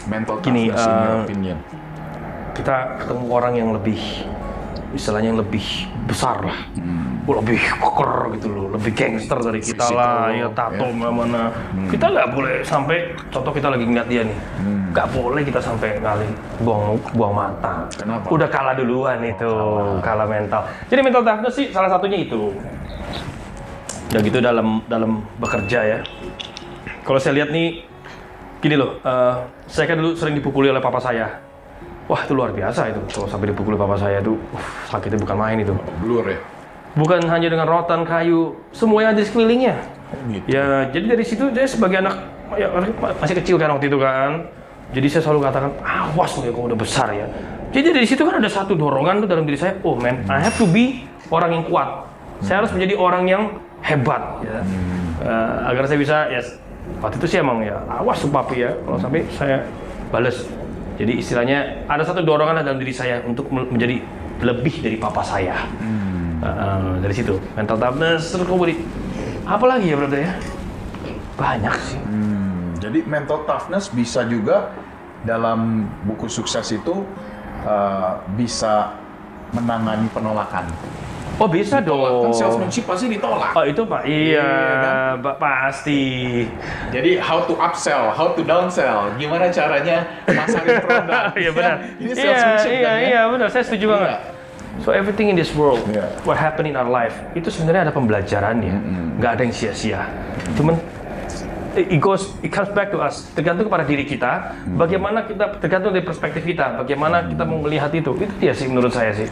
Mental 0.06 0.38
Gini, 0.38 0.70
toughness 0.70 0.86
in 0.86 0.94
your 1.02 1.10
uh, 1.10 1.24
opinion. 1.24 1.58
kita 2.54 2.74
ketemu 3.02 3.24
orang 3.26 3.54
yang 3.58 3.70
lebih 3.74 3.98
istilahnya 4.94 5.34
yang 5.34 5.42
lebih 5.42 5.66
besar 6.06 6.38
lah 6.38 6.54
Hmm. 6.78 7.13
Lebih 7.24 7.56
keker 7.56 8.12
gitu 8.36 8.46
loh 8.52 8.66
lebih 8.76 8.92
gangster 8.92 9.38
dari 9.40 9.60
kita 9.64 9.80
Physical, 9.88 9.96
lah 9.96 10.28
ya 10.28 10.48
tato 10.52 10.84
ya. 10.84 10.92
mana. 10.92 11.08
Mana 11.14 11.42
kita 11.88 12.06
nggak 12.12 12.28
boleh 12.36 12.54
sampai 12.60 12.96
contoh 13.32 13.52
kita 13.56 13.68
lagi 13.72 13.84
ngeliat 13.88 14.08
dia 14.12 14.22
nih. 14.28 14.38
Nggak 14.92 15.06
boleh 15.16 15.42
kita 15.42 15.60
sampai 15.64 15.96
kali 16.04 16.28
buang 16.60 17.00
buang 17.16 17.32
mata. 17.32 17.88
Kenapa? 17.96 18.28
udah 18.28 18.48
kalah 18.52 18.74
duluan 18.76 19.24
itu 19.24 19.52
kalah 20.04 20.28
mental. 20.28 20.68
Jadi 20.92 21.00
mental 21.00 21.22
toughness 21.24 21.54
sih 21.56 21.66
salah 21.72 21.88
satunya 21.88 22.20
itu. 22.20 22.52
Dan 24.12 24.20
gitu 24.20 24.38
dalam 24.44 24.84
dalam 24.84 25.24
bekerja 25.40 25.80
ya. 25.80 25.98
Kalau 27.08 27.16
saya 27.16 27.40
lihat 27.40 27.48
nih 27.56 27.88
gini 28.60 28.76
loh 28.76 29.00
eh, 29.00 29.34
saya 29.64 29.88
kan 29.88 29.96
dulu 29.96 30.12
sering 30.12 30.36
dipukuli 30.36 30.68
oleh 30.68 30.84
papa 30.84 31.00
saya. 31.00 31.40
Wah 32.04 32.20
itu 32.20 32.36
luar 32.36 32.52
biasa 32.52 32.92
itu. 32.92 33.00
Kalau 33.16 33.24
sampai 33.24 33.48
dipukuli 33.48 33.80
papa 33.80 33.96
saya 33.96 34.20
tuh 34.20 34.36
uh, 34.52 34.66
sakitnya 34.92 35.24
bukan 35.24 35.36
main 35.40 35.56
itu. 35.64 35.72
Blur 36.04 36.28
ya. 36.28 36.36
Bukan 36.94 37.26
hanya 37.26 37.48
dengan 37.50 37.66
rotan 37.66 38.06
kayu, 38.06 38.54
semuanya 38.70 39.10
ada 39.14 39.20
di 39.20 39.26
sekelilingnya. 39.26 39.76
Gitu. 40.30 40.46
Ya 40.46 40.86
jadi 40.94 41.18
dari 41.18 41.24
situ 41.26 41.50
dia 41.50 41.66
sebagai 41.66 41.98
anak 41.98 42.22
ya, 42.54 42.70
masih 43.18 43.34
kecil 43.42 43.58
kan 43.58 43.74
waktu 43.74 43.90
itu 43.90 43.98
kan. 43.98 44.46
Jadi 44.94 45.06
saya 45.10 45.26
selalu 45.26 45.40
katakan 45.42 45.74
awas 45.82 46.38
loh 46.38 46.44
ya 46.46 46.52
kamu 46.54 46.66
udah 46.70 46.78
besar 46.78 47.08
ya. 47.10 47.26
Jadi 47.74 47.90
dari 47.90 48.06
situ 48.06 48.22
kan 48.22 48.38
ada 48.38 48.46
satu 48.46 48.78
dorongan 48.78 49.26
tuh 49.26 49.28
dalam 49.28 49.42
diri 49.42 49.58
saya. 49.58 49.74
Oh 49.82 49.98
man, 49.98 50.22
I 50.30 50.38
have 50.38 50.54
to 50.54 50.70
be 50.70 51.02
orang 51.34 51.50
yang 51.50 51.64
kuat. 51.66 52.06
Saya 52.46 52.62
harus 52.62 52.70
menjadi 52.70 52.94
orang 52.94 53.26
yang 53.26 53.42
hebat. 53.82 54.22
Ya. 54.46 54.62
Eh, 55.24 55.54
agar 55.74 55.90
saya 55.90 55.98
bisa 55.98 56.16
ya 56.30 56.38
waktu 57.02 57.16
itu 57.18 57.26
sih 57.26 57.38
emang 57.42 57.64
ya 57.64 57.80
awas 57.90 58.22
tuh 58.22 58.30
papi 58.30 58.62
ya 58.62 58.70
kalau 58.86 58.98
sampai 59.00 59.26
saya 59.34 59.66
bales 60.14 60.46
Jadi 60.94 61.18
istilahnya 61.18 61.90
ada 61.90 62.06
satu 62.06 62.22
dorongan 62.22 62.62
dalam 62.62 62.78
diri 62.78 62.94
saya 62.94 63.18
untuk 63.26 63.50
me- 63.50 63.66
menjadi 63.66 63.98
lebih 64.46 64.78
dari 64.78 64.94
papa 64.94 65.26
saya. 65.26 65.66
Uh, 65.82 66.13
uh, 66.44 67.00
dari 67.00 67.14
situ 67.16 67.40
mental 67.56 67.80
toughness 67.80 68.30
terus 68.30 68.44
kemudian 68.44 68.84
apa 69.44 69.64
lagi 69.64 69.92
ya 69.92 69.96
brother 69.96 70.20
ya? 70.20 70.32
Banyak 71.34 71.74
sih. 71.82 71.98
Hmm, 72.00 72.78
jadi 72.78 73.02
mental 73.04 73.42
toughness 73.48 73.90
bisa 73.90 74.22
juga 74.24 74.70
dalam 75.24 75.88
buku 76.04 76.28
sukses 76.30 76.68
itu 76.70 77.02
uh, 77.64 78.20
bisa 78.36 78.94
menangani 79.50 80.06
penolakan. 80.12 80.68
Oh 81.34 81.50
bisa 81.50 81.82
dong. 81.82 82.30
Kan 82.30 82.46
salesmanship 82.46 82.86
pasti 82.86 83.10
ditolak. 83.10 83.50
Oh 83.58 83.66
itu 83.66 83.82
pak, 83.82 84.06
iya, 84.06 84.38
Iya, 84.38 85.18
Pak, 85.18 85.36
pasti. 85.42 86.02
Jadi 86.94 87.18
how 87.18 87.42
to 87.42 87.58
upsell, 87.58 88.14
how 88.14 88.30
to 88.38 88.46
downsell, 88.46 89.10
gimana 89.18 89.50
caranya 89.50 90.06
masarin 90.30 90.78
produk. 90.78 91.34
Iya 91.42 91.50
benar. 91.50 91.74
Ini 91.98 92.12
Iya 92.14 92.22
salesmanship 92.22 92.70
iya 92.70 92.82
kan 92.86 92.94
ya? 92.94 93.02
iya 93.02 93.20
benar. 93.26 93.48
Saya 93.50 93.64
setuju 93.66 93.86
banget. 93.90 94.08
Iya. 94.14 94.33
So 94.82 94.90
everything 94.90 95.30
in 95.30 95.36
this 95.38 95.54
world, 95.54 95.80
Iya. 95.86 96.10
what 96.26 96.34
happen 96.34 96.66
in 96.66 96.74
our 96.74 96.88
life, 96.88 97.14
itu 97.38 97.46
sebenarnya 97.48 97.88
ada 97.88 97.94
pembelajarannya. 97.94 98.76
Nggak 99.22 99.30
ada 99.38 99.42
yang 99.46 99.54
sia-sia. 99.54 100.02
Cuman 100.58 100.74
it 101.78 101.98
goes, 102.02 102.34
it 102.42 102.50
comes 102.50 102.70
back 102.74 102.90
to 102.90 102.98
us. 102.98 103.30
Tergantung 103.34 103.70
kepada 103.70 103.86
diri 103.86 104.02
kita. 104.02 104.54
Bagaimana 104.74 105.26
kita 105.26 105.62
tergantung 105.62 105.94
dari 105.94 106.02
perspektif 106.02 106.42
kita. 106.42 106.82
Bagaimana 106.82 107.26
kita 107.26 107.42
mau 107.46 107.62
melihat 107.62 107.94
itu. 107.94 108.14
Itu 108.18 108.34
dia 108.42 108.50
sih 108.50 108.66
menurut 108.66 108.90
saya 108.90 109.14
sih. 109.14 109.30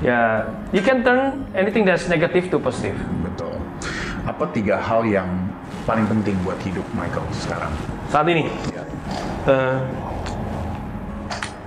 Ya, 0.00 0.48
you 0.74 0.80
can 0.80 1.04
turn 1.04 1.44
anything 1.52 1.84
that's 1.84 2.08
negative 2.08 2.48
to 2.50 2.56
positive. 2.58 2.96
Betul. 3.22 3.52
Apa 4.24 4.48
tiga 4.50 4.80
hal 4.80 5.04
yang 5.04 5.28
paling 5.84 6.04
penting 6.08 6.34
buat 6.40 6.56
hidup 6.64 6.84
Michael 6.92 7.24
sekarang? 7.36 7.72
Saat 8.08 8.26
ini, 8.26 8.48
Ya. 8.72 8.82
eh, 9.48 9.78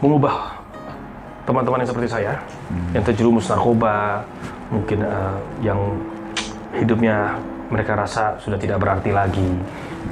mengubah 0.02 0.60
teman-teman 1.44 1.84
yang 1.84 1.90
seperti 1.90 2.10
saya 2.12 2.40
yang 2.94 3.04
terjerumus 3.04 3.50
narkoba 3.50 4.22
mungkin 4.70 5.06
eh, 5.06 5.36
yang 5.62 5.80
hidupnya 6.74 7.38
mereka 7.70 7.98
rasa 7.98 8.38
sudah 8.42 8.58
tidak 8.58 8.82
berarti 8.82 9.10
lagi. 9.10 9.50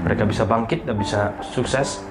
Mereka 0.02 0.26
bisa 0.26 0.44
bangkit 0.46 0.86
dan 0.90 0.98
bisa 0.98 1.30
sukses. 1.46 2.02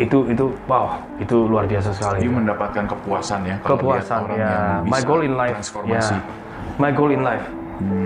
Itu 0.00 0.24
itu 0.28 0.52
wow 0.68 1.00
itu 1.20 1.48
luar 1.48 1.68
biasa 1.68 1.92
sekali. 1.92 2.24
You 2.24 2.32
mendapatkan 2.32 2.88
kepuasan 2.88 3.40
ya. 3.44 3.56
kepuasan 3.60 4.20
orang 4.28 4.38
ya. 4.40 4.48
yang 4.48 4.88
my 4.88 5.00
goal 5.04 5.20
in 5.20 5.34
life 5.36 5.56
ya. 5.84 6.02
My 6.80 6.90
goal 6.92 7.12
in 7.12 7.20
life 7.24 7.44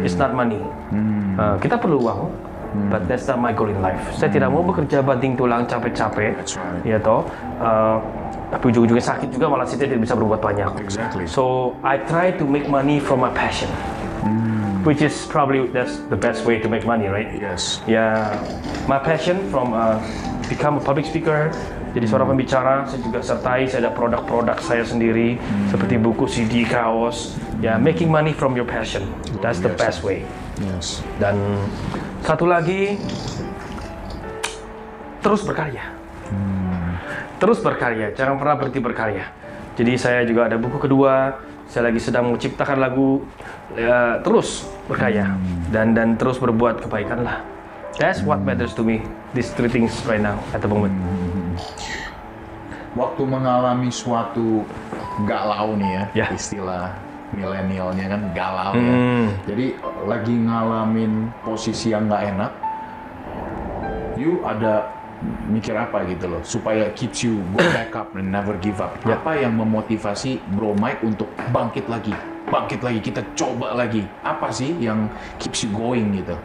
is 0.03 0.15
not 0.19 0.35
money. 0.35 0.63
Eh, 0.93 1.57
kita 1.63 1.79
perlu 1.79 2.03
uang 2.03 2.31
but 2.93 3.03
that's 3.09 3.25
not 3.31 3.39
my 3.41 3.55
goal 3.55 3.71
in 3.71 3.79
life. 3.81 4.03
Saya 4.15 4.29
tidak 4.29 4.53
mau 4.53 4.61
bekerja 4.63 5.01
banting 5.01 5.39
tulang 5.39 5.65
capek-capek. 5.65 6.35
Right. 6.35 6.83
ya 6.85 6.99
toh. 7.01 7.25
Eh, 7.63 7.97
tapi 8.47 8.71
ujung-ujungnya 8.71 9.03
sakit 9.03 9.29
juga 9.35 9.51
malah 9.51 9.67
saya 9.67 9.87
tidak 9.87 10.03
bisa 10.07 10.15
berbuat 10.15 10.39
banyak 10.39 10.71
Exactly. 10.83 11.25
so 11.27 11.75
I 11.83 11.99
try 11.99 12.31
to 12.37 12.45
make 12.47 12.71
money 12.71 13.03
from 13.03 13.23
my 13.23 13.33
passion 13.35 13.67
which 14.87 15.03
is 15.03 15.27
probably 15.27 15.67
that's 15.75 15.99
the 16.07 16.19
best 16.19 16.47
way 16.47 16.63
to 16.63 16.71
make 16.71 16.87
money 16.87 17.11
right 17.11 17.27
Yes. 17.35 17.83
Ya, 17.91 18.39
my 18.87 19.03
passion 19.03 19.43
from 19.51 19.75
uh, 19.75 19.99
become 20.47 20.79
a 20.79 20.83
public 20.83 21.11
speaker, 21.11 21.51
jadi 21.91 22.07
seorang 22.07 22.31
pembicara, 22.31 22.87
saya 22.87 23.03
juga 23.03 23.19
sertai, 23.19 23.67
saya 23.67 23.89
ada 23.89 23.91
produk-produk 23.91 24.63
saya 24.63 24.87
sendiri, 24.87 25.43
seperti 25.67 25.99
buku, 25.99 26.31
CD, 26.31 26.63
kaos. 26.63 27.35
Ya, 27.59 27.75
making 27.83 28.15
money 28.15 28.31
from 28.31 28.55
your 28.55 28.69
passion, 28.69 29.11
that's 29.43 29.59
the 29.59 29.75
biasa. 29.75 29.83
best 29.83 29.99
way. 30.07 30.23
Yes. 30.63 31.03
Dan 31.19 31.35
satu 32.23 32.47
lagi, 32.47 32.95
terus 35.19 35.43
berkarya. 35.43 35.96
Terus 37.37 37.61
berkarya, 37.61 38.17
jangan 38.17 38.41
pernah 38.41 38.57
berhenti 38.57 38.81
berkarya. 38.81 39.25
Jadi 39.77 39.93
saya 40.01 40.25
juga 40.25 40.49
ada 40.49 40.57
buku 40.57 40.81
kedua, 40.81 41.37
saya 41.69 41.93
lagi 41.93 42.01
sedang 42.01 42.33
menciptakan 42.33 42.81
lagu, 42.81 43.21
ya, 43.77 44.25
terus 44.25 44.65
berkarya 44.89 45.37
dan 45.69 45.93
dan 45.93 46.17
terus 46.17 46.41
berbuat 46.41 46.81
kebaikan 46.81 47.27
lah. 47.27 47.45
That's 48.01 48.25
what 48.25 48.41
matters 48.41 48.73
to 48.77 48.85
me. 48.85 49.05
These 49.37 49.53
three 49.53 49.69
things 49.69 49.93
right 50.09 50.21
now 50.21 50.41
at 50.57 50.65
the 50.65 50.69
moment. 50.69 50.97
Waktu 52.97 53.23
mengalami 53.29 53.93
suatu 53.93 54.65
galau 55.29 55.77
nih 55.77 55.91
ya, 55.93 56.05
Ya. 56.25 56.27
istilah 56.33 56.97
milenialnya 57.37 58.17
kan 58.17 58.21
galau 58.33 58.73
ya. 58.81 58.93
Hmm. 58.97 59.27
Jadi 59.45 59.77
lagi 60.09 60.35
ngalamin 60.41 61.29
posisi 61.45 61.93
yang 61.93 62.09
nggak 62.09 62.23
enak, 62.33 62.53
you 64.17 64.41
ada 64.41 64.96
mikir 65.49 65.73
apa 65.73 66.05
gitu 66.07 66.29
loh 66.29 66.43
supaya 66.45 66.93
keeps 66.93 67.25
you 67.25 67.41
go 67.57 67.63
back 67.77 67.93
up 67.97 68.13
and 68.15 68.29
never 68.29 68.55
give 68.61 68.79
up. 68.83 68.93
Ya. 69.05 69.17
Apa 69.17 69.41
yang 69.41 69.57
memotivasi 69.57 70.41
Bro 70.53 70.77
Mike 70.77 71.03
untuk 71.05 71.31
bangkit 71.51 71.89
lagi, 71.89 72.13
bangkit 72.49 72.81
lagi 72.85 73.01
kita 73.01 73.25
coba 73.35 73.73
lagi. 73.73 74.05
Apa 74.23 74.53
sih 74.53 74.77
yang 74.77 75.09
keeps 75.41 75.65
you 75.65 75.71
going 75.73 76.13
gitu? 76.17 76.37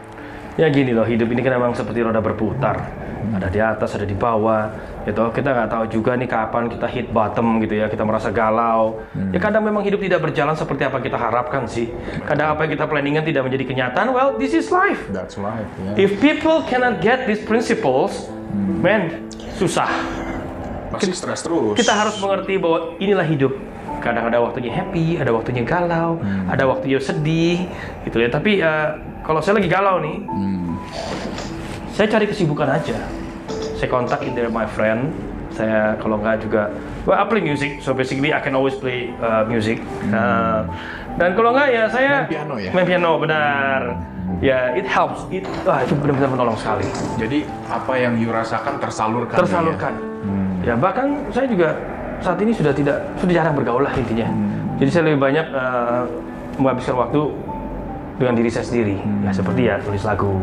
Ya 0.59 0.67
gini 0.67 0.91
loh, 0.91 1.07
hidup 1.07 1.31
ini 1.31 1.39
kan 1.39 1.55
memang 1.55 1.71
seperti 1.71 2.03
roda 2.03 2.19
berputar. 2.19 2.75
Ada 3.31 3.47
di 3.47 3.63
atas, 3.63 3.95
ada 3.95 4.03
di 4.03 4.11
bawah. 4.11 4.67
Gitu. 5.07 5.23
Kita 5.31 5.55
nggak 5.55 5.69
tahu 5.71 5.83
juga 5.87 6.19
nih 6.19 6.27
kapan 6.27 6.67
kita 6.67 6.91
hit 6.91 7.07
bottom 7.07 7.63
gitu 7.63 7.79
ya. 7.79 7.87
Kita 7.87 8.03
merasa 8.03 8.35
galau. 8.35 8.99
Ya 9.31 9.39
kadang 9.39 9.63
memang 9.63 9.79
hidup 9.87 10.03
tidak 10.03 10.19
berjalan 10.19 10.51
seperti 10.51 10.83
apa 10.83 10.99
kita 10.99 11.15
harapkan 11.15 11.63
sih. 11.71 11.87
Kadang 12.27 12.51
apa 12.51 12.67
yang 12.67 12.75
kita 12.75 12.85
planningan 12.91 13.23
tidak 13.23 13.47
menjadi 13.47 13.63
kenyataan. 13.63 14.11
Well, 14.11 14.35
this 14.35 14.51
is 14.51 14.67
life. 14.75 14.99
That's 15.15 15.39
life. 15.39 15.65
Ya. 15.95 16.03
If 16.03 16.19
people 16.19 16.67
cannot 16.67 16.99
get 16.99 17.23
these 17.31 17.39
principles, 17.39 18.27
man, 18.55 19.27
susah. 19.55 19.89
Pasti 20.91 21.15
stres 21.15 21.41
terus. 21.43 21.79
Kita 21.79 21.95
harus 21.95 22.19
mengerti 22.19 22.59
bahwa 22.59 22.99
inilah 22.99 23.23
hidup. 23.23 23.53
Kadang 24.01 24.33
ada 24.33 24.41
waktunya 24.41 24.73
happy, 24.73 25.21
ada 25.21 25.29
waktunya 25.29 25.61
galau, 25.61 26.17
ada 26.49 26.63
waktunya 26.65 26.97
sedih, 26.97 27.69
gitu 28.03 28.17
ya. 28.17 28.27
Tapi 28.33 28.59
eh, 28.59 28.89
kalau 29.21 29.39
saya 29.39 29.61
lagi 29.61 29.69
galau 29.69 30.01
nih, 30.01 30.25
saya 31.93 32.07
cari 32.09 32.25
kesibukan 32.25 32.65
aja. 32.65 32.97
Saya 33.77 33.89
kontak 33.89 34.25
either 34.25 34.49
my 34.49 34.65
friend, 34.65 35.13
saya 35.53 35.95
kalau 36.01 36.17
nggak 36.17 36.41
juga, 36.43 36.73
well, 37.05 37.17
I 37.17 37.25
play 37.29 37.45
music, 37.45 37.81
so 37.85 37.93
basically 37.93 38.33
I 38.33 38.41
can 38.41 38.57
always 38.57 38.73
play 38.77 39.13
uh, 39.21 39.45
music. 39.45 39.81
Nah, 40.09 40.65
dan 41.17 41.33
kalau 41.37 41.53
nggak 41.53 41.69
ya 41.69 41.83
saya 41.89 42.25
Main 42.25 42.31
piano 42.31 42.55
ya? 42.57 42.71
Main 42.73 42.85
piano, 42.87 43.11
benar. 43.21 43.81
Ya, 44.39 44.71
it 44.73 44.87
helps. 44.87 45.27
It, 45.27 45.43
wah, 45.67 45.83
itu 45.83 45.93
benar-benar 45.99 46.31
menolong 46.31 46.57
sekali. 46.57 46.87
Jadi 47.19 47.43
apa 47.67 47.93
yang 47.99 48.15
you 48.17 48.31
rasakan 48.31 48.79
tersalurkan. 48.79 49.37
Tersalurkan. 49.37 49.93
Ya, 50.61 50.77
bahkan 50.77 51.17
saya 51.33 51.49
juga 51.49 51.73
saat 52.21 52.37
ini 52.37 52.53
sudah 52.53 52.71
tidak 52.71 53.01
sudah 53.17 53.33
jarang 53.33 53.53
bergaul 53.57 53.81
lah 53.81 53.93
intinya. 53.97 54.29
Jadi 54.77 54.89
saya 54.89 55.03
lebih 55.09 55.21
banyak 55.21 55.45
uh, 55.53 56.05
menghabiskan 56.57 56.95
waktu 56.97 57.21
dengan 58.21 58.33
diri 58.37 58.49
saya 58.53 58.65
sendiri. 58.65 58.97
Ya 59.25 59.31
seperti 59.33 59.61
ya 59.65 59.75
tulis 59.81 60.03
lagu, 60.05 60.33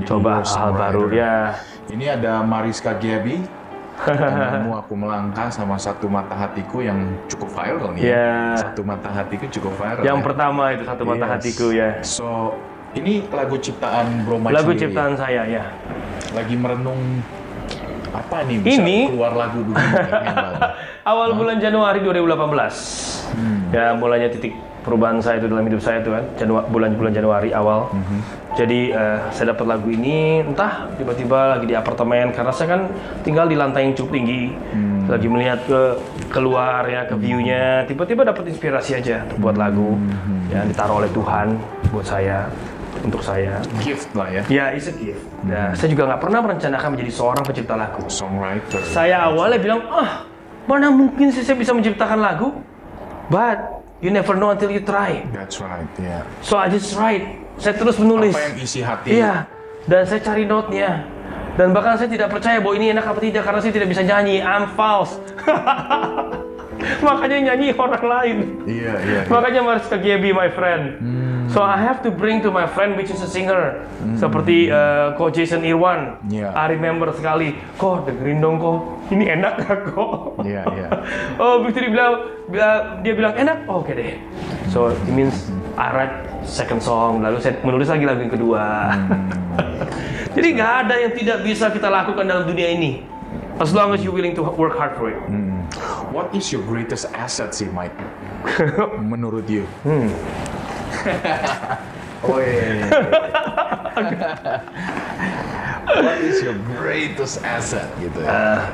Jadi 0.00 0.08
coba 0.08 0.44
hal 0.44 0.70
baru 0.76 1.02
ya. 1.12 1.56
Ini 1.88 2.20
ada 2.20 2.44
Mariska 2.44 2.96
Gaby. 2.96 3.64
Kamu 4.04 4.74
aku 4.74 4.98
melangkah 4.98 5.46
sama 5.54 5.78
satu 5.78 6.10
mata 6.10 6.34
hatiku 6.34 6.82
yang 6.82 7.14
cukup 7.30 7.46
viral 7.54 7.94
nih. 7.94 8.02
Ya. 8.10 8.58
Satu 8.58 8.82
mata 8.82 9.06
hatiku 9.06 9.46
cukup 9.48 9.72
viral. 9.78 10.02
Yang 10.02 10.18
ya. 10.18 10.24
pertama 10.26 10.62
itu 10.74 10.82
satu 10.82 11.02
mata 11.06 11.24
Yes. 11.24 11.32
hatiku 11.38 11.66
ya. 11.70 11.88
So 12.02 12.58
ini 12.94 13.26
lagu 13.28 13.56
ciptaan 13.58 14.22
Bro 14.22 14.38
Mike 14.38 14.54
Lagu 14.54 14.70
sendiri 14.72 14.82
ciptaan 14.90 15.14
saya 15.14 15.42
ya. 15.46 15.64
Lagi 16.32 16.54
merenung 16.54 17.22
apa 18.14 18.46
nih 18.46 18.62
bisa 18.62 18.78
Ini- 18.78 19.10
keluar 19.10 19.34
lagu 19.34 19.60
begini. 19.66 19.94
Awal 21.10 21.34
bulan 21.34 21.58
Januari 21.58 21.98
2018. 22.00 23.74
Ya 23.74 23.90
mulainya 23.92 24.30
titik 24.30 24.54
perubahan 24.86 25.18
saya 25.18 25.42
itu 25.42 25.50
dalam 25.50 25.66
hidup 25.66 25.82
saya 25.82 25.98
itu 25.98 26.14
kan 26.14 26.22
Janua- 26.38 26.68
bulan 26.70 26.94
bulan 26.94 27.10
Januari 27.10 27.50
awal. 27.50 27.90
Jadi 28.54 28.94
eh, 28.94 29.18
saya 29.34 29.50
dapat 29.50 29.66
lagu 29.66 29.90
ini 29.90 30.46
entah 30.46 30.86
tiba-tiba 30.94 31.58
lagi 31.58 31.66
di 31.66 31.74
apartemen 31.74 32.30
karena 32.30 32.52
saya 32.54 32.78
kan 32.78 32.82
tinggal 33.26 33.50
di 33.50 33.58
lantai 33.58 33.90
yang 33.90 33.98
cukup 33.98 34.14
tinggi. 34.14 34.54
Lagi 35.04 35.26
melihat 35.28 35.60
ke 35.66 35.80
keluar 36.30 36.86
ya 36.86 37.04
ke 37.04 37.18
view-nya, 37.18 37.84
tiba-tiba 37.84 38.24
dapat 38.24 38.48
inspirasi 38.48 38.96
aja 38.96 39.26
untuk 39.28 39.50
buat 39.50 39.56
lagu 39.58 39.98
yang 40.48 40.64
ditaruh 40.70 41.02
oleh 41.02 41.10
Tuhan 41.12 41.58
buat 41.90 42.06
saya 42.06 42.46
untuk 43.04 43.20
saya. 43.20 43.60
Gift 43.84 44.10
lah 44.16 44.28
ya. 44.32 44.42
Ya, 44.48 44.64
it's 44.72 44.88
a 44.88 44.94
gift. 44.96 45.20
Nah, 45.44 45.76
saya 45.76 45.88
juga 45.92 46.08
nggak 46.08 46.20
pernah 46.24 46.40
merencanakan 46.40 46.88
menjadi 46.96 47.12
seorang 47.12 47.44
pencipta 47.44 47.74
lagu 47.76 48.02
Songwriter. 48.08 48.80
saya 48.88 49.28
awalnya 49.28 49.60
bilang, 49.60 49.80
ah 49.92 50.24
mana 50.64 50.88
mungkin 50.88 51.28
sih 51.28 51.44
saya 51.44 51.60
bisa 51.60 51.76
menciptakan 51.76 52.18
lagu? 52.18 52.56
But 53.28 53.84
you 54.00 54.08
never 54.08 54.36
know 54.36 54.52
until 54.52 54.72
you 54.72 54.80
try. 54.80 55.24
That's 55.32 55.60
right, 55.60 55.88
ya. 56.00 56.24
So 56.40 56.56
I 56.56 56.72
just 56.72 56.96
write. 56.96 57.24
Saya 57.60 57.76
terus 57.78 58.00
menulis. 58.00 58.34
Apa 58.34 58.50
yang 58.50 58.56
isi 58.58 58.80
hati? 58.82 59.20
Iya. 59.20 59.46
Dan 59.84 60.02
saya 60.08 60.20
cari 60.24 60.48
notnya. 60.48 61.06
Dan 61.54 61.70
bahkan 61.70 61.94
saya 61.94 62.10
tidak 62.10 62.34
percaya 62.34 62.58
bahwa 62.58 62.74
ini 62.74 62.90
enak 62.90 63.06
apa 63.06 63.20
tidak 63.22 63.46
karena 63.46 63.60
saya 63.62 63.72
tidak 63.72 63.88
bisa 63.94 64.02
nyanyi. 64.02 64.42
I'm 64.42 64.74
false. 64.74 65.14
Makanya 67.06 67.52
nyanyi 67.52 67.70
orang 67.78 68.04
lain. 68.04 68.36
Iya, 68.66 68.92
iya. 69.06 69.20
iya. 69.24 69.30
Makanya 69.30 69.60
Mariska 69.62 69.96
Gaby, 69.96 70.30
my 70.34 70.50
friend. 70.50 70.84
Hmm. 70.98 71.23
So 71.54 71.62
I 71.62 71.78
have 71.78 72.02
to 72.02 72.10
bring 72.10 72.42
to 72.42 72.50
my 72.50 72.66
friend 72.66 72.98
which 72.98 73.14
is 73.14 73.22
a 73.22 73.30
singer 73.30 73.86
seperti 74.18 74.74
uh, 74.74 75.14
Ko 75.14 75.30
Jason 75.30 75.62
Irwan. 75.62 76.18
Yeah. 76.26 76.50
I 76.50 76.66
remember 76.66 77.14
sekali. 77.14 77.54
Kok 77.78 78.10
dengerin 78.10 78.42
dong 78.42 78.58
kok. 78.58 78.78
Ini 79.14 79.38
enak 79.38 79.62
gak 79.62 79.94
kok? 79.94 80.42
Iya, 80.42 80.66
iya. 80.74 80.88
oh 81.38 81.62
begitu 81.62 81.86
dia 81.86 81.92
bilang, 81.94 82.14
bila- 82.50 82.82
dia 83.06 83.12
bilang 83.14 83.34
enak. 83.38 83.70
Oh, 83.70 83.86
Oke 83.86 83.94
deh. 83.94 84.18
So 84.74 84.90
it 84.90 85.12
means 85.14 85.46
I 85.78 85.94
write 85.94 86.14
second 86.42 86.82
song. 86.82 87.22
Lalu 87.22 87.38
saya 87.38 87.54
menulis 87.62 87.86
lagi 87.86 88.02
lagu 88.02 88.26
yang 88.26 88.34
kedua. 88.34 88.90
Jadi 90.34 90.48
nggak 90.58 90.72
ada 90.84 90.94
yang 90.98 91.12
tidak 91.14 91.38
bisa 91.46 91.70
kita 91.70 91.86
lakukan 91.86 92.26
dalam 92.26 92.50
dunia 92.50 92.66
ini. 92.74 93.06
As 93.62 93.70
long 93.70 93.94
as 93.94 94.02
you 94.02 94.10
willing 94.10 94.34
to 94.34 94.42
work 94.42 94.74
hard 94.74 94.98
for 94.98 95.06
it. 95.06 95.22
What 96.10 96.34
is 96.34 96.50
your 96.50 96.66
greatest 96.66 97.06
asset 97.14 97.54
sih, 97.54 97.70
Mike? 97.70 97.94
Menurut 99.14 99.46
you? 99.46 99.70
Woi. 102.28 102.48
What 105.84 106.18
is 106.24 106.40
your 106.40 106.56
greatest 106.80 107.44
asset 107.44 107.86
gitu 108.00 108.24
ya? 108.24 108.64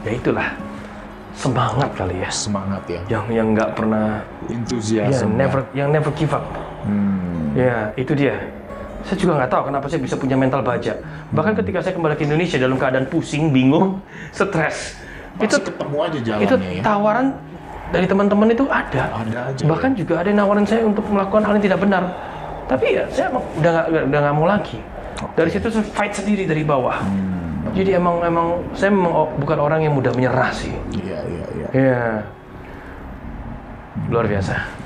Ya 0.00 0.10
itulah 0.16 0.48
semangat 1.36 1.90
kali 1.92 2.24
ya. 2.24 2.30
Semangat 2.32 2.82
ya, 2.88 3.00
Yang 3.08 3.24
yang 3.36 3.46
nggak 3.52 3.70
pernah 3.76 4.24
ya 4.48 4.56
enthusiasm. 4.56 5.36
ya. 5.36 5.36
never 5.36 5.60
yang 5.76 5.88
never 5.92 6.10
give 6.16 6.32
up. 6.32 6.44
Ya 7.52 7.92
itu 8.00 8.16
dia. 8.16 8.40
Saya 9.00 9.16
juga 9.16 9.32
nggak 9.40 9.50
tahu 9.52 9.62
kenapa 9.72 9.86
saya 9.88 10.00
bisa 10.00 10.16
punya 10.16 10.36
mental 10.36 10.60
baja. 10.60 10.96
Bahkan 11.32 11.56
ketika 11.64 11.80
saya 11.80 11.96
kembali 11.96 12.16
ke 12.20 12.24
Indonesia 12.28 12.56
dalam 12.60 12.76
keadaan 12.76 13.08
pusing, 13.08 13.48
bingung, 13.48 14.00
stres, 14.32 14.96
itu 15.40 15.56
ketemu 15.56 15.96
aja 16.04 16.18
itu 16.20 16.24
jalannya 16.28 16.70
ya. 16.76 16.82
Dari 17.90 18.06
teman-teman 18.06 18.48
itu 18.50 18.64
ada. 18.70 19.10
Ada 19.22 19.38
aja. 19.50 19.62
Bahkan 19.66 19.90
juga 19.94 20.22
ada 20.22 20.28
yang 20.30 20.38
nawarin 20.42 20.66
saya 20.66 20.82
untuk 20.86 21.04
melakukan 21.06 21.42
hal 21.46 21.52
yang 21.58 21.64
tidak 21.64 21.80
benar. 21.82 22.02
Tapi 22.66 22.86
ya 22.94 23.04
saya 23.10 23.26
emang 23.34 23.44
udah 23.58 23.70
nggak 23.70 23.86
udah 24.08 24.20
nggak 24.22 24.34
mau 24.34 24.46
lagi. 24.46 24.78
Dari 25.36 25.50
situ 25.50 25.66
saya 25.68 25.84
fight 25.84 26.14
sendiri 26.14 26.46
dari 26.46 26.62
bawah. 26.62 27.02
Hmm. 27.02 27.74
Jadi 27.76 27.92
emang 27.92 28.22
emang 28.24 28.46
saya 28.72 28.90
memang 28.90 29.12
o- 29.12 29.32
bukan 29.36 29.58
orang 29.58 29.84
yang 29.84 29.92
mudah 29.92 30.14
menyerah 30.14 30.50
sih. 30.50 30.72
Iya, 30.96 31.18
iya, 31.28 31.44
iya. 31.52 31.66
Iya. 31.70 32.02
Luar 34.08 34.26
biasa. 34.26 34.79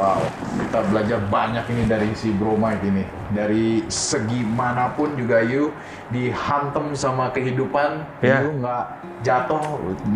Wow, 0.00 0.16
kita 0.56 0.80
belajar 0.88 1.20
banyak 1.28 1.60
ini 1.76 1.84
dari 1.84 2.08
si 2.16 2.32
Bro 2.32 2.56
Mike 2.56 2.80
ini. 2.88 3.04
Dari 3.36 3.84
segi 3.92 4.40
mana 4.48 4.96
pun 4.96 5.12
juga 5.12 5.44
you 5.44 5.76
dihantam 6.08 6.96
sama 6.96 7.28
kehidupan, 7.36 8.08
Ya. 8.24 8.40
you 8.40 8.56
nggak 8.64 8.96
jatuh. 9.20 9.60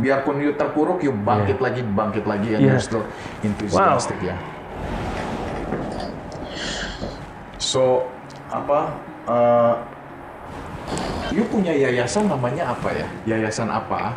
Biarpun 0.01 0.41
you 0.41 0.57
terpuruk, 0.57 1.05
you 1.05 1.13
bangkit 1.13 1.61
lagi, 1.61 1.85
bangkit 1.85 2.25
lagi, 2.25 2.57
and 2.57 2.65
Ya. 2.65 2.73
you're 2.73 2.81
still 2.81 3.05
enthusiastic 3.45 4.17
ya. 4.25 4.41
So, 7.61 8.09
apa? 8.49 8.89
eh, 9.29 9.75
you 11.29 11.45
punya 11.53 11.77
yayasan 11.77 12.33
namanya 12.33 12.73
apa 12.73 12.89
ya? 12.89 13.09
Yayasan 13.37 13.69
apa? 13.69 14.17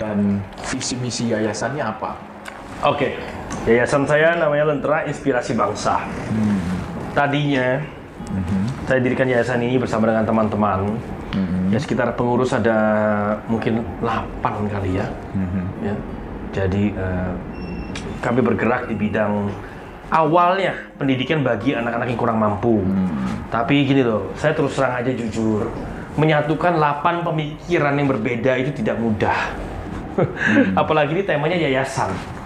Dan 0.00 0.40
visi 0.72 0.96
misi 0.96 1.28
yayasannya 1.28 1.84
apa? 1.84 2.16
Oke. 2.80 3.20
Yayasan 3.62 4.02
saya 4.10 4.34
namanya 4.34 4.74
Lentera 4.74 5.06
Inspirasi 5.06 5.54
Bangsa. 5.54 6.02
Tadinya 7.14 7.78
saya 8.90 8.98
dirikan 8.98 9.30
yayasan 9.30 9.62
ini 9.62 9.78
bersama 9.78 10.10
dengan 10.10 10.26
teman-teman. 10.26 10.98
Ya 11.70 11.78
sekitar 11.78 12.12
pengurus 12.18 12.52
ada 12.52 12.76
mungkin 13.46 13.86
8 14.02 14.66
kali 14.66 14.98
ya. 14.98 15.06
ya. 15.80 15.94
Jadi 16.52 16.92
eh, 16.92 17.32
kami 18.20 18.44
bergerak 18.44 18.90
di 18.90 18.94
bidang 18.98 19.48
awalnya 20.12 20.76
pendidikan 21.00 21.40
bagi 21.40 21.72
anak-anak 21.72 22.06
yang 22.10 22.18
kurang 22.18 22.38
mampu. 22.42 22.82
Tapi 23.48 23.86
gini 23.86 24.02
loh, 24.02 24.34
saya 24.36 24.52
terus 24.52 24.74
terang 24.74 24.98
aja 24.98 25.12
jujur, 25.14 25.70
menyatukan 26.18 26.76
8 26.76 27.24
pemikiran 27.24 27.94
yang 27.94 28.08
berbeda 28.10 28.52
itu 28.58 28.74
tidak 28.82 28.98
mudah. 28.98 29.38
Apalagi 30.82 31.16
ini 31.16 31.22
temanya 31.24 31.56
yayasan. 31.56 32.41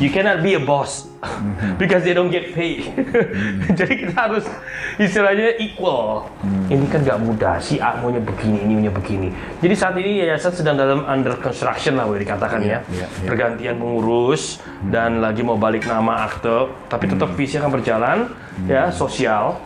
You 0.00 0.08
cannot 0.08 0.40
be 0.40 0.56
a 0.56 0.62
boss 0.64 1.04
because 1.82 2.00
they 2.00 2.16
don't 2.16 2.32
get 2.32 2.56
paid. 2.56 2.88
Jadi 3.78 4.06
kita 4.06 4.16
harus 4.16 4.48
istilahnya 4.96 5.60
equal. 5.60 6.24
Ini 6.72 6.88
kan 6.88 7.04
nggak 7.04 7.20
mudah. 7.20 7.60
Si 7.60 7.76
A 7.76 8.00
maunya 8.00 8.16
begini, 8.22 8.64
ini 8.64 8.72
maunya 8.80 8.92
begini. 8.94 9.28
Jadi 9.60 9.74
saat 9.76 9.92
ini 10.00 10.24
yayasan 10.24 10.56
sedang 10.56 10.80
dalam 10.80 11.04
under 11.04 11.36
construction 11.36 12.00
lah 12.00 12.08
boleh 12.08 12.24
dikatakan 12.24 12.64
Iya, 12.64 12.80
ya. 12.88 13.04
iya, 13.04 13.06
iya. 13.12 13.28
Pergantian 13.28 13.76
pengurus 13.76 14.56
dan 14.88 15.20
lagi 15.20 15.44
mau 15.44 15.60
balik 15.60 15.84
nama 15.84 16.24
akte. 16.24 16.72
Tapi 16.88 17.04
tetap 17.04 17.36
visi 17.36 17.60
akan 17.60 17.70
berjalan 17.76 18.18
ya 18.64 18.88
sosial. 18.88 19.60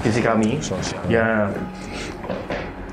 Visi 0.00 0.24
kami. 0.24 0.64
Sosial. 0.64 1.02
Ya 1.12 1.52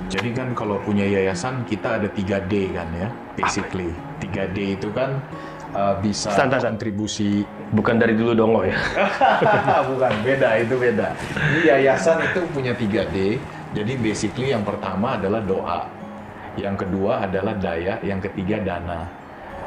Jadi 0.09 0.33
kan 0.33 0.57
kalau 0.57 0.81
punya 0.81 1.05
yayasan 1.05 1.69
kita 1.69 2.01
ada 2.01 2.09
3D 2.09 2.73
kan 2.73 2.89
ya, 2.97 3.13
basically. 3.37 3.93
3D 4.17 4.81
itu 4.81 4.89
kan 4.89 5.21
uh, 5.73 5.95
bisa 6.01 6.31
Standar. 6.33 6.61
kontribusi 6.61 7.43
bukan 7.73 7.99
dari 7.99 8.13
dulu 8.17 8.31
dongo 8.33 8.61
ya. 8.65 8.77
bukan 9.91 10.13
beda 10.25 10.49
itu 10.61 10.75
beda. 10.77 11.13
Ini 11.37 11.59
yayasan 11.75 12.17
itu 12.23 12.39
punya 12.53 12.73
3D. 12.73 13.37
Jadi 13.69 13.93
basically 14.01 14.49
yang 14.49 14.65
pertama 14.65 15.17
adalah 15.19 15.41
doa. 15.45 15.81
Yang 16.57 16.85
kedua 16.87 17.29
adalah 17.29 17.53
daya, 17.55 18.01
yang 18.01 18.17
ketiga 18.19 18.57
dana. 18.59 19.18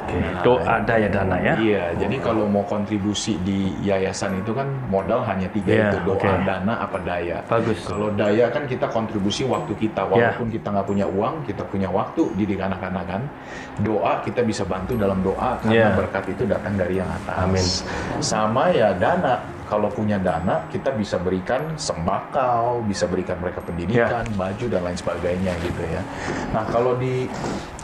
Nah, 0.03 0.43
Doa 0.43 0.75
daya 0.83 1.07
dana 1.07 1.37
ya. 1.39 1.53
Iya, 1.55 1.83
jadi 1.97 2.15
kalau 2.19 2.45
mau 2.45 2.61
kontribusi 2.63 3.39
di 3.39 3.71
yayasan 3.81 4.37
itu 4.37 4.51
kan 4.51 4.67
modal 4.85 5.23
hanya 5.23 5.47
tiga 5.49 5.71
Iya, 5.71 5.85
itu 5.89 5.97
doa, 6.03 6.15
oke. 6.19 6.27
dana, 6.43 6.73
apa 6.77 6.97
daya. 7.01 7.37
Bagus. 7.47 7.79
Kalau 7.87 8.09
daya 8.11 8.51
kan 8.51 8.67
kita 8.67 8.85
kontribusi 8.87 9.47
waktu 9.47 9.73
kita, 9.73 10.03
Iya. 10.03 10.11
walaupun 10.35 10.47
kita 10.51 10.67
nggak 10.69 10.87
punya 10.87 11.07
uang, 11.07 11.35
kita 11.47 11.63
punya 11.65 11.89
waktu 11.89 12.21
didik 12.35 12.59
anak-anak 12.59 13.03
kan. 13.07 13.21
Doa 13.79 14.21
kita 14.21 14.43
bisa 14.43 14.63
bantu 14.63 14.93
dalam 14.93 15.23
doa 15.23 15.57
karena 15.63 15.89
Iya. 15.89 15.97
berkat 15.97 16.23
itu 16.29 16.43
datang 16.45 16.73
dari 16.75 16.99
yang 16.99 17.09
atas. 17.09 17.37
Amin. 17.39 17.65
Sama 18.19 18.69
ya 18.69 18.91
dana. 18.93 19.39
Kalau 19.73 19.89
punya 19.89 20.21
dana, 20.21 20.69
kita 20.69 20.93
bisa 20.93 21.17
berikan 21.17 21.73
sembakau, 21.73 22.85
bisa 22.85 23.09
berikan 23.09 23.41
mereka 23.41 23.57
pendidikan, 23.57 24.21
Iya. 24.21 24.37
baju 24.37 24.65
dan 24.69 24.81
lain 24.85 24.93
sebagainya 24.93 25.49
gitu 25.65 25.81
ya. 25.81 25.97
Nah 26.53 26.61
kalau 26.69 26.93
di 26.93 27.25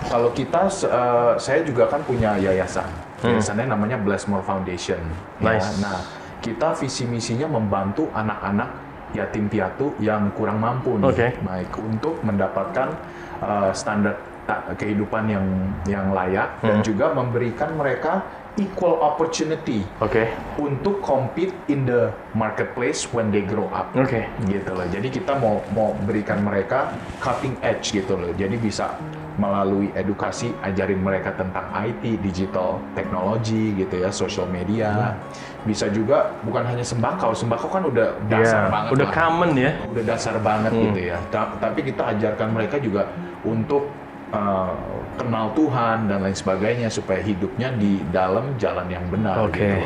kalau 0.05 0.29
kita 0.29 0.69
eh, 0.69 1.33
saya 1.35 1.65
juga 1.65 1.89
kan 1.89 2.05
punya 2.05 2.37
yayasan. 2.37 2.85
Yayasannya 3.25 3.65
namanya 3.67 3.97
Blessmore 3.97 4.45
Foundation. 4.45 5.01
ya. 5.01 5.17
Hmm. 5.41 5.45
Nice. 5.49 5.81
Nah 5.81 5.97
kita 6.45 6.77
visi 6.77 7.09
misinya 7.09 7.49
membantu 7.49 8.05
anak-anak 8.13 8.69
yatim 9.09 9.49
piatu 9.49 9.97
yang 9.97 10.29
kurang 10.31 10.61
mampu 10.61 10.93
nih, 10.95 11.09
Oke. 11.09 11.27
baik 11.41 11.73
untuk 11.73 12.21
mendapatkan 12.21 12.93
eh, 13.41 13.71
standar 13.73 14.13
ta- 14.45 14.61
kehidupan 14.73 15.25
yang 15.25 15.45
yang 15.85 16.13
layak 16.13 16.61
dan 16.61 16.79
Hmm. 16.79 16.85
juga 16.85 17.09
memberikan 17.09 17.73
mereka 17.73 18.21
equal 18.57 18.97
opportunity 18.99 19.85
Oke. 19.99 20.25
untuk 20.57 20.99
compete 20.99 21.53
in 21.67 21.85
the 21.85 22.09
marketplace 22.33 23.05
when 23.07 23.29
they 23.29 23.41
grow 23.41 23.69
up 23.69 23.93
Oke. 23.93 24.25
gitu 24.43 24.71
loh. 24.71 24.87
Jadi 24.87 25.07
kita 25.11 25.37
mau 25.37 25.61
mau 25.69 25.93
berikan 26.03 26.41
mereka 26.41 26.89
cutting 27.19 27.53
edge 27.61 27.93
gitu 27.93 28.17
loh. 28.17 28.31
Jadi 28.33 28.57
bisa 28.57 28.97
melalui 29.39 29.87
edukasi 29.95 30.51
ajarin 30.59 30.99
mereka 30.99 31.31
tentang 31.31 31.63
IT, 31.71 32.19
digital 32.19 32.75
technology 32.91 33.71
gitu 33.71 34.03
ya, 34.03 34.11
social 34.11 34.43
media. 34.43 35.15
Bisa 35.63 35.87
juga 35.87 36.35
bukan 36.43 36.67
hanya 36.67 36.83
sembakau, 36.83 37.31
sembakau 37.31 37.71
kan 37.71 37.87
udah 37.87 38.19
dasar 38.27 38.67
Iya, 38.67 38.73
banget 38.73 38.91
udah 38.99 39.07
lah. 39.07 39.15
common 39.15 39.51
ya. 39.55 39.71
Udah 39.87 40.03
dasar 40.03 40.35
banget 40.43 40.71
Hmm. 40.75 40.83
gitu 40.91 41.01
ya. 41.07 41.17
Ta- 41.31 41.55
tapi 41.55 41.87
kita 41.87 42.11
ajarkan 42.11 42.51
mereka 42.51 42.83
juga 42.83 43.07
untuk 43.47 43.87
uh, 44.35 44.75
kenal 45.19 45.51
Tuhan 45.51 46.07
dan 46.07 46.23
lain 46.23 46.31
sebagainya 46.33 46.87
supaya 46.87 47.19
hidupnya 47.19 47.75
di 47.75 47.99
dalam 48.09 48.55
jalan 48.55 48.87
yang 48.87 49.03
benar 49.11 49.35
Oke. 49.43 49.59
gitu. 49.59 49.83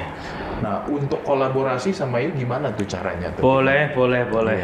Nah, 0.62 0.86
untuk 0.88 1.20
kolaborasi 1.26 1.90
sama 1.92 2.22
you 2.22 2.32
gimana 2.32 2.70
tuh 2.72 2.86
caranya 2.86 3.34
tuh? 3.34 3.42
Boleh, 3.42 3.92
boleh, 3.92 4.22
boleh. 4.30 4.58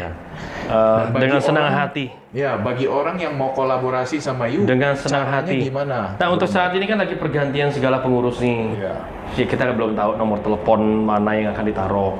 Dan 0.70 1.10
bagi 1.12 1.22
dengan 1.26 1.40
senang 1.42 1.66
orang- 1.68 1.78
hati. 1.90 2.06
Ya, 2.30 2.54
bagi 2.54 2.86
orang 2.86 3.18
yang 3.18 3.34
mau 3.34 3.50
kolaborasi 3.50 4.22
sama 4.22 4.46
you, 4.46 4.62
Dengan 4.62 4.94
senang 4.94 5.26
hati. 5.26 5.66
gimana? 5.66 6.14
Nah, 6.14 6.28
untuk 6.30 6.46
saat 6.46 6.70
ini 6.78 6.86
kan 6.86 7.02
lagi 7.02 7.18
pergantian 7.18 7.74
segala 7.74 7.98
pengurus 7.98 8.38
nih. 8.38 8.78
Iya. 8.78 8.94
Ya, 9.34 9.44
kita 9.50 9.74
belum 9.74 9.98
tahu 9.98 10.14
nomor 10.14 10.38
telepon 10.38 11.04
mana 11.04 11.34
yang 11.34 11.50
akan 11.50 11.66
ditaruh. 11.66 12.14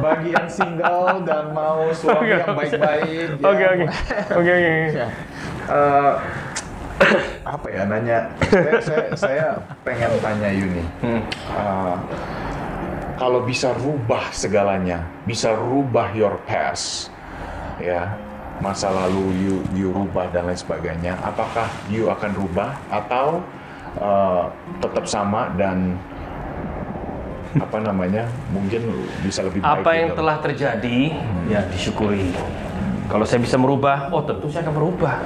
bagi 0.00 0.30
yang 0.32 0.48
single 0.48 1.20
dan 1.26 1.50
mau 1.52 1.90
suami 1.90 2.30
yang 2.30 2.54
baik-baik. 2.54 3.36
ya. 3.36 3.50
Oke 3.50 3.64
oke 3.66 3.84
oke 4.38 4.52
oke. 4.54 4.74
Ya. 4.94 5.08
Eh, 5.70 6.12
apa 7.42 7.66
ya 7.66 7.82
nanya? 7.84 8.18
Saya, 8.46 8.72
saya, 8.80 9.06
saya 9.18 9.46
pengen 9.82 10.08
tanya 10.22 10.48
Yuni. 10.54 10.84
Hmm. 11.02 11.20
Eh, 11.58 11.96
kalau 13.18 13.42
bisa 13.42 13.74
rubah 13.76 14.30
segalanya, 14.32 15.04
bisa 15.26 15.52
rubah 15.52 16.14
your 16.16 16.38
past, 16.46 17.10
ya 17.76 18.08
masa 18.60 18.92
lalu 18.92 19.24
you 19.40 19.54
you 19.74 19.88
rubah 19.90 20.30
dan 20.30 20.46
lain 20.46 20.56
sebagainya. 20.56 21.18
Apakah 21.26 21.66
you 21.90 22.08
akan 22.08 22.32
rubah 22.38 22.78
atau 22.88 23.44
eh, 23.96 24.42
tetap 24.78 25.04
sama 25.06 25.50
dan 25.54 25.98
apa 27.50 27.82
namanya 27.82 28.30
mungkin 28.54 28.94
bisa 29.26 29.42
lebih 29.42 29.58
baik 29.58 29.82
Apa 29.82 29.90
yang 29.98 30.08
gitu? 30.14 30.18
telah 30.22 30.36
terjadi 30.38 30.98
ya 31.50 31.60
disyukuri. 31.66 32.30
Kalau 33.10 33.26
saya 33.26 33.42
bisa 33.42 33.58
merubah, 33.58 34.06
oh 34.14 34.22
tentu 34.22 34.46
saya 34.46 34.62
akan 34.62 34.74
merubah. 34.78 35.18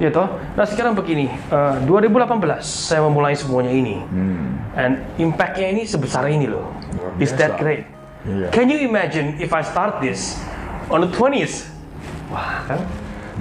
Ya 0.00 0.08
toh. 0.08 0.32
Nah 0.56 0.64
sekarang 0.64 0.96
begini, 0.96 1.28
eh, 1.28 1.74
2018 1.84 2.64
saya 2.64 3.04
memulai 3.04 3.36
semuanya 3.36 3.68
ini, 3.68 4.00
Hmm, 4.00 4.56
and 4.72 4.92
impactnya 5.20 5.76
ini 5.76 5.84
sebesar 5.84 6.24
ini 6.32 6.48
loh. 6.48 6.72
Luar 6.96 7.20
Is 7.20 7.36
that 7.36 7.60
great? 7.60 7.84
Iya. 8.24 8.48
Can 8.48 8.72
you 8.72 8.80
imagine 8.88 9.36
if 9.36 9.52
I 9.52 9.60
start 9.60 10.00
this 10.00 10.40
on 10.88 11.04
the 11.04 11.10
20s? 11.12 11.68
Wah 12.32 12.64
kan? 12.64 12.80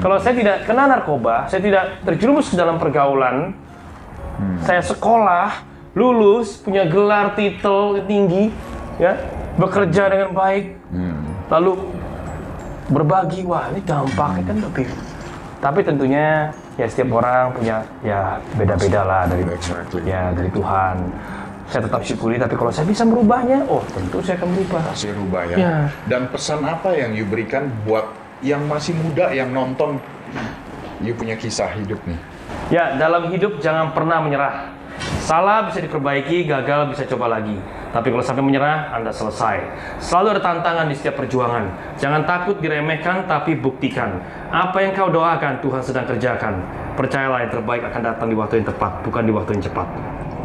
Kalau 0.04 0.20
saya 0.20 0.36
tidak 0.36 0.68
kena 0.68 0.92
narkoba, 0.92 1.48
saya 1.48 1.64
tidak 1.64 2.04
terjerumus 2.04 2.52
ke 2.52 2.60
dalam 2.60 2.76
pergaulan, 2.76 3.56
saya 4.64 4.82
sekolah, 4.84 5.66
lulus, 5.94 6.62
punya 6.62 6.88
gelar, 6.88 7.34
titel 7.36 8.00
tinggi, 8.06 8.54
ya, 9.02 9.18
bekerja 9.60 10.08
dengan 10.08 10.32
baik, 10.32 10.78
lalu 11.52 11.78
berbagi, 12.92 13.44
wah 13.48 13.72
ini 13.72 13.82
dampaknya 13.84 14.44
kan 14.52 14.58
lebih. 14.60 14.88
Tapi 15.62 15.80
tentunya 15.86 16.50
ya 16.74 16.86
setiap 16.90 17.22
orang 17.22 17.54
punya 17.54 17.86
ya 18.02 18.42
beda-beda 18.58 19.06
lah 19.06 19.24
dari 19.30 19.46
Exactly. 19.46 20.10
ya 20.10 20.34
dari 20.34 20.50
Tuhan. 20.50 20.98
Saya 21.72 21.88
tetap 21.88 22.04
syukuri, 22.04 22.36
tapi 22.36 22.60
kalau 22.60 22.68
saya 22.68 22.84
bisa 22.84 23.08
merubahnya, 23.08 23.64
oh 23.72 23.80
tentu 23.96 24.20
saya 24.20 24.36
akan 24.42 24.50
berubah. 24.60 24.82
Pasti 24.92 25.08
rubah 25.16 25.44
ya. 25.48 25.56
Ya. 25.56 25.76
Dan 26.04 26.28
pesan 26.28 26.68
apa 26.68 26.92
yang 26.92 27.16
you 27.16 27.24
berikan 27.24 27.72
buat 27.88 28.12
yang 28.44 28.66
masih 28.68 28.92
muda 29.00 29.32
yang 29.32 29.54
nonton 29.56 30.02
you 31.00 31.16
punya 31.16 31.40
kisah 31.40 31.72
hidup 31.78 32.02
nih? 32.04 32.20
Ya, 32.72 32.96
dalam 32.96 33.28
hidup 33.28 33.60
jangan 33.60 33.92
pernah 33.92 34.24
menyerah. 34.24 34.72
Salah 35.28 35.68
bisa 35.68 35.84
diperbaiki, 35.84 36.48
gagal 36.48 36.88
bisa 36.88 37.04
coba 37.04 37.28
lagi. 37.28 37.60
Tapi 37.92 38.08
kalau 38.08 38.24
sampai 38.24 38.48
menyerah, 38.48 38.96
Anda 38.96 39.12
selesai. 39.12 39.60
Selalu 40.00 40.40
ada 40.40 40.42
tantangan 40.42 40.88
di 40.88 40.96
setiap 40.96 41.20
perjuangan. 41.20 41.68
Jangan 42.00 42.24
takut 42.24 42.64
diremehkan, 42.64 43.28
tapi 43.28 43.60
buktikan. 43.60 44.24
Apa 44.48 44.88
yang 44.88 44.96
kau 44.96 45.12
doakan, 45.12 45.60
Tuhan 45.60 45.84
sedang 45.84 46.08
kerjakan. 46.08 46.64
Percayalah 46.96 47.44
yang 47.44 47.52
terbaik 47.52 47.84
akan 47.92 48.02
datang 48.08 48.28
di 48.32 48.36
waktu 48.40 48.64
yang 48.64 48.68
tepat, 48.72 48.92
bukan 49.04 49.24
di 49.28 49.32
waktu 49.36 49.52
yang 49.60 49.64
cepat. 49.68 49.88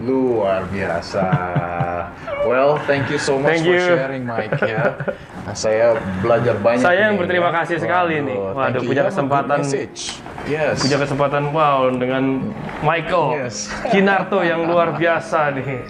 Luar 0.03 0.67
biasa. 0.67 1.27
Well, 2.47 2.79
thank 2.87 3.11
you 3.11 3.19
so 3.19 3.37
much 3.39 3.59
Thank 3.61 3.67
for 3.67 3.75
you. 3.75 3.85
sharing, 3.85 4.25
Mike. 4.25 4.55
Ya, 4.63 4.97
Nah, 5.47 5.55
saya 5.67 5.95
belajar 6.23 6.59
banyak. 6.59 6.83
Saya 6.83 7.11
yang 7.11 7.15
nih, 7.15 7.21
berterima 7.23 7.51
ya. 7.51 7.55
kasih 7.63 7.77
sekali 7.79 8.17
nih. 8.23 8.35
Waduh, 8.35 8.55
Waduh, 8.55 8.65
thank 8.67 8.83
you. 8.83 8.89
punya 8.91 9.03
kesempatan-. 9.07 9.63
Yes. 10.47 10.79
Punya 10.79 10.99
kesempatan 11.03 11.51
wow 11.51 11.91
dengan 11.91 12.55
Michael 12.87 13.47
Yes. 13.47 13.67
Kinarto 13.93 14.47
yang 14.47 14.63
luar 14.67 14.95
biasa 14.95 15.51
nih. 15.59 15.83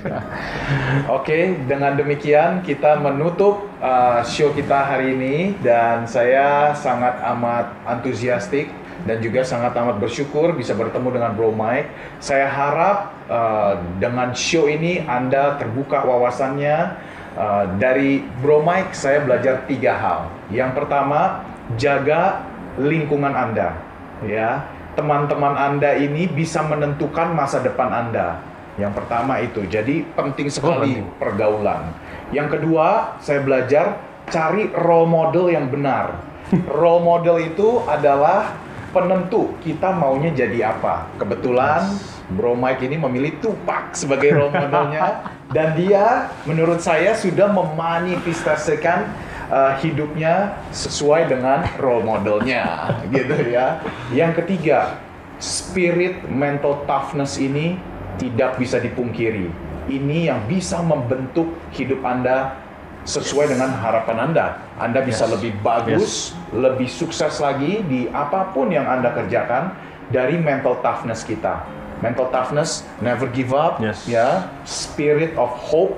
Oke, 1.16 1.60
dengan 1.68 1.92
demikian 1.96 2.64
kita 2.64 2.96
menutup 2.96 3.68
uh, 3.84 4.24
show 4.24 4.52
kita 4.56 4.88
hari 4.88 5.12
ini 5.12 5.36
dan 5.60 6.08
saya 6.08 6.72
sangat 6.72 7.20
amat 7.36 7.68
antusiastik 7.84 8.72
dan 9.04 9.20
juga 9.20 9.44
sangat 9.44 9.76
amat 9.76 10.00
bersyukur 10.00 10.56
bisa 10.56 10.72
bertemu 10.72 11.20
dengan 11.20 11.30
Bro 11.36 11.52
Mike. 11.52 11.90
Saya 12.22 12.48
harap 12.48 13.12
uh, 13.28 13.76
dengan 14.00 14.32
show 14.32 14.64
ini 14.70 15.04
Anda 15.04 15.60
terbuka 15.60 16.06
wawasannya. 16.06 17.04
Uh, 17.36 17.68
dari 17.76 18.24
Bro 18.40 18.64
Mike 18.64 18.96
saya 18.96 19.20
belajar 19.20 19.68
tiga 19.68 19.92
hal. 19.92 20.20
Yang 20.48 20.72
pertama, 20.80 21.44
jaga 21.76 22.40
lingkungan 22.80 23.36
Anda. 23.36 23.76
Ya, 24.24 24.64
teman-teman 24.96 25.52
Anda 25.52 26.00
ini 26.00 26.24
bisa 26.24 26.64
menentukan 26.64 27.36
masa 27.36 27.60
depan 27.60 27.92
Anda. 27.92 28.40
Yang 28.80 28.92
pertama 29.04 29.40
itu, 29.40 29.64
jadi 29.68 30.04
penting 30.16 30.48
sekali 30.52 31.00
penting. 31.00 31.16
pergaulan. 31.20 31.92
Yang 32.32 32.60
kedua, 32.60 33.20
saya 33.20 33.40
belajar 33.44 34.00
cari 34.28 34.68
role 34.72 35.08
model 35.08 35.52
yang 35.52 35.68
benar. 35.68 36.20
role 36.80 37.02
model 37.02 37.36
itu 37.42 37.82
adalah 37.88 38.65
penentu 38.96 39.52
kita 39.60 39.92
maunya 39.92 40.32
jadi 40.32 40.72
apa. 40.72 41.04
Kebetulan 41.20 41.84
Bro 42.32 42.56
Mike 42.56 42.80
ini 42.80 42.96
memilih 42.96 43.36
Tupac 43.44 43.92
sebagai 43.92 44.32
role 44.32 44.56
modelnya 44.56 45.28
dan 45.56 45.76
dia 45.76 46.32
menurut 46.48 46.80
saya 46.80 47.12
sudah 47.12 47.52
memanifestasikan 47.52 49.04
uh, 49.52 49.76
hidupnya 49.84 50.56
sesuai 50.72 51.28
dengan 51.28 51.68
role 51.76 52.08
modelnya 52.08 52.88
gitu 53.14 53.36
ya. 53.52 53.84
Yang 54.16 54.40
ketiga, 54.40 54.96
spirit 55.36 56.24
mental 56.32 56.80
toughness 56.88 57.36
ini 57.36 57.76
tidak 58.16 58.56
bisa 58.56 58.80
dipungkiri. 58.80 59.52
Ini 59.86 60.32
yang 60.32 60.40
bisa 60.48 60.80
membentuk 60.80 61.52
hidup 61.76 62.00
Anda 62.02 62.65
sesuai 63.06 63.54
dengan 63.54 63.70
harapan 63.70 64.30
Anda. 64.30 64.46
Anda 64.76 65.00
bisa 65.06 65.24
Yes. 65.24 65.32
lebih 65.38 65.52
bagus, 65.62 66.34
lebih 66.50 66.90
sukses 66.90 67.38
lagi 67.38 67.80
di 67.86 68.10
apa 68.10 68.50
pun 68.50 68.68
yang 68.68 68.84
Anda 68.84 69.14
kerjakan 69.14 69.72
dari 70.10 70.36
mental 70.36 70.82
toughness 70.82 71.22
kita. 71.22 71.62
Mental 72.04 72.28
toughness, 72.28 72.84
never 73.00 73.24
give 73.30 73.56
up, 73.56 73.80
Yes. 73.80 74.04
ya, 74.04 74.52
spirit 74.68 75.32
of 75.40 75.48
hope, 75.56 75.96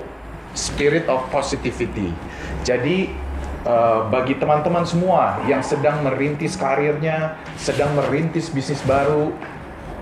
spirit 0.55 1.03
of 1.11 1.25
positivity. 1.33 2.15
Jadi 2.63 3.11
eh, 3.59 3.99
bagi 4.07 4.39
teman-teman 4.39 4.87
semua 4.87 5.35
yang 5.43 5.59
sedang 5.59 5.99
merintis 5.99 6.55
karirnya, 6.55 7.35
sedang 7.59 7.91
merintis 7.91 8.47
bisnis 8.47 8.79
baru, 8.87 9.35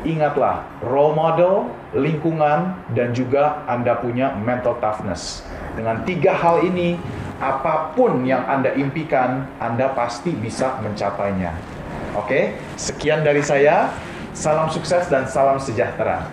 ingatlah 0.08 0.64
role 0.80 1.12
model, 1.12 1.68
lingkungan, 1.92 2.74
dan 2.96 3.12
juga 3.12 3.62
Anda 3.68 4.00
punya 4.00 4.32
mental 4.40 4.80
toughness. 4.80 5.44
Dengan 5.76 6.08
tiga 6.08 6.32
hal 6.32 6.64
ini, 6.64 6.96
apa 7.38 7.92
pun 7.94 8.24
yang 8.24 8.48
Anda 8.48 8.74
impikan, 8.74 9.46
Anda 9.60 9.92
pasti 9.92 10.32
bisa 10.32 10.80
mencapainya. 10.80 11.52
Oke, 12.16 12.56
sekian 12.80 13.22
dari 13.28 13.44
saya. 13.44 13.92
Salam 14.38 14.70
sukses 14.70 15.10
dan 15.10 15.26
salam 15.26 15.58
sejahtera. 15.58 16.30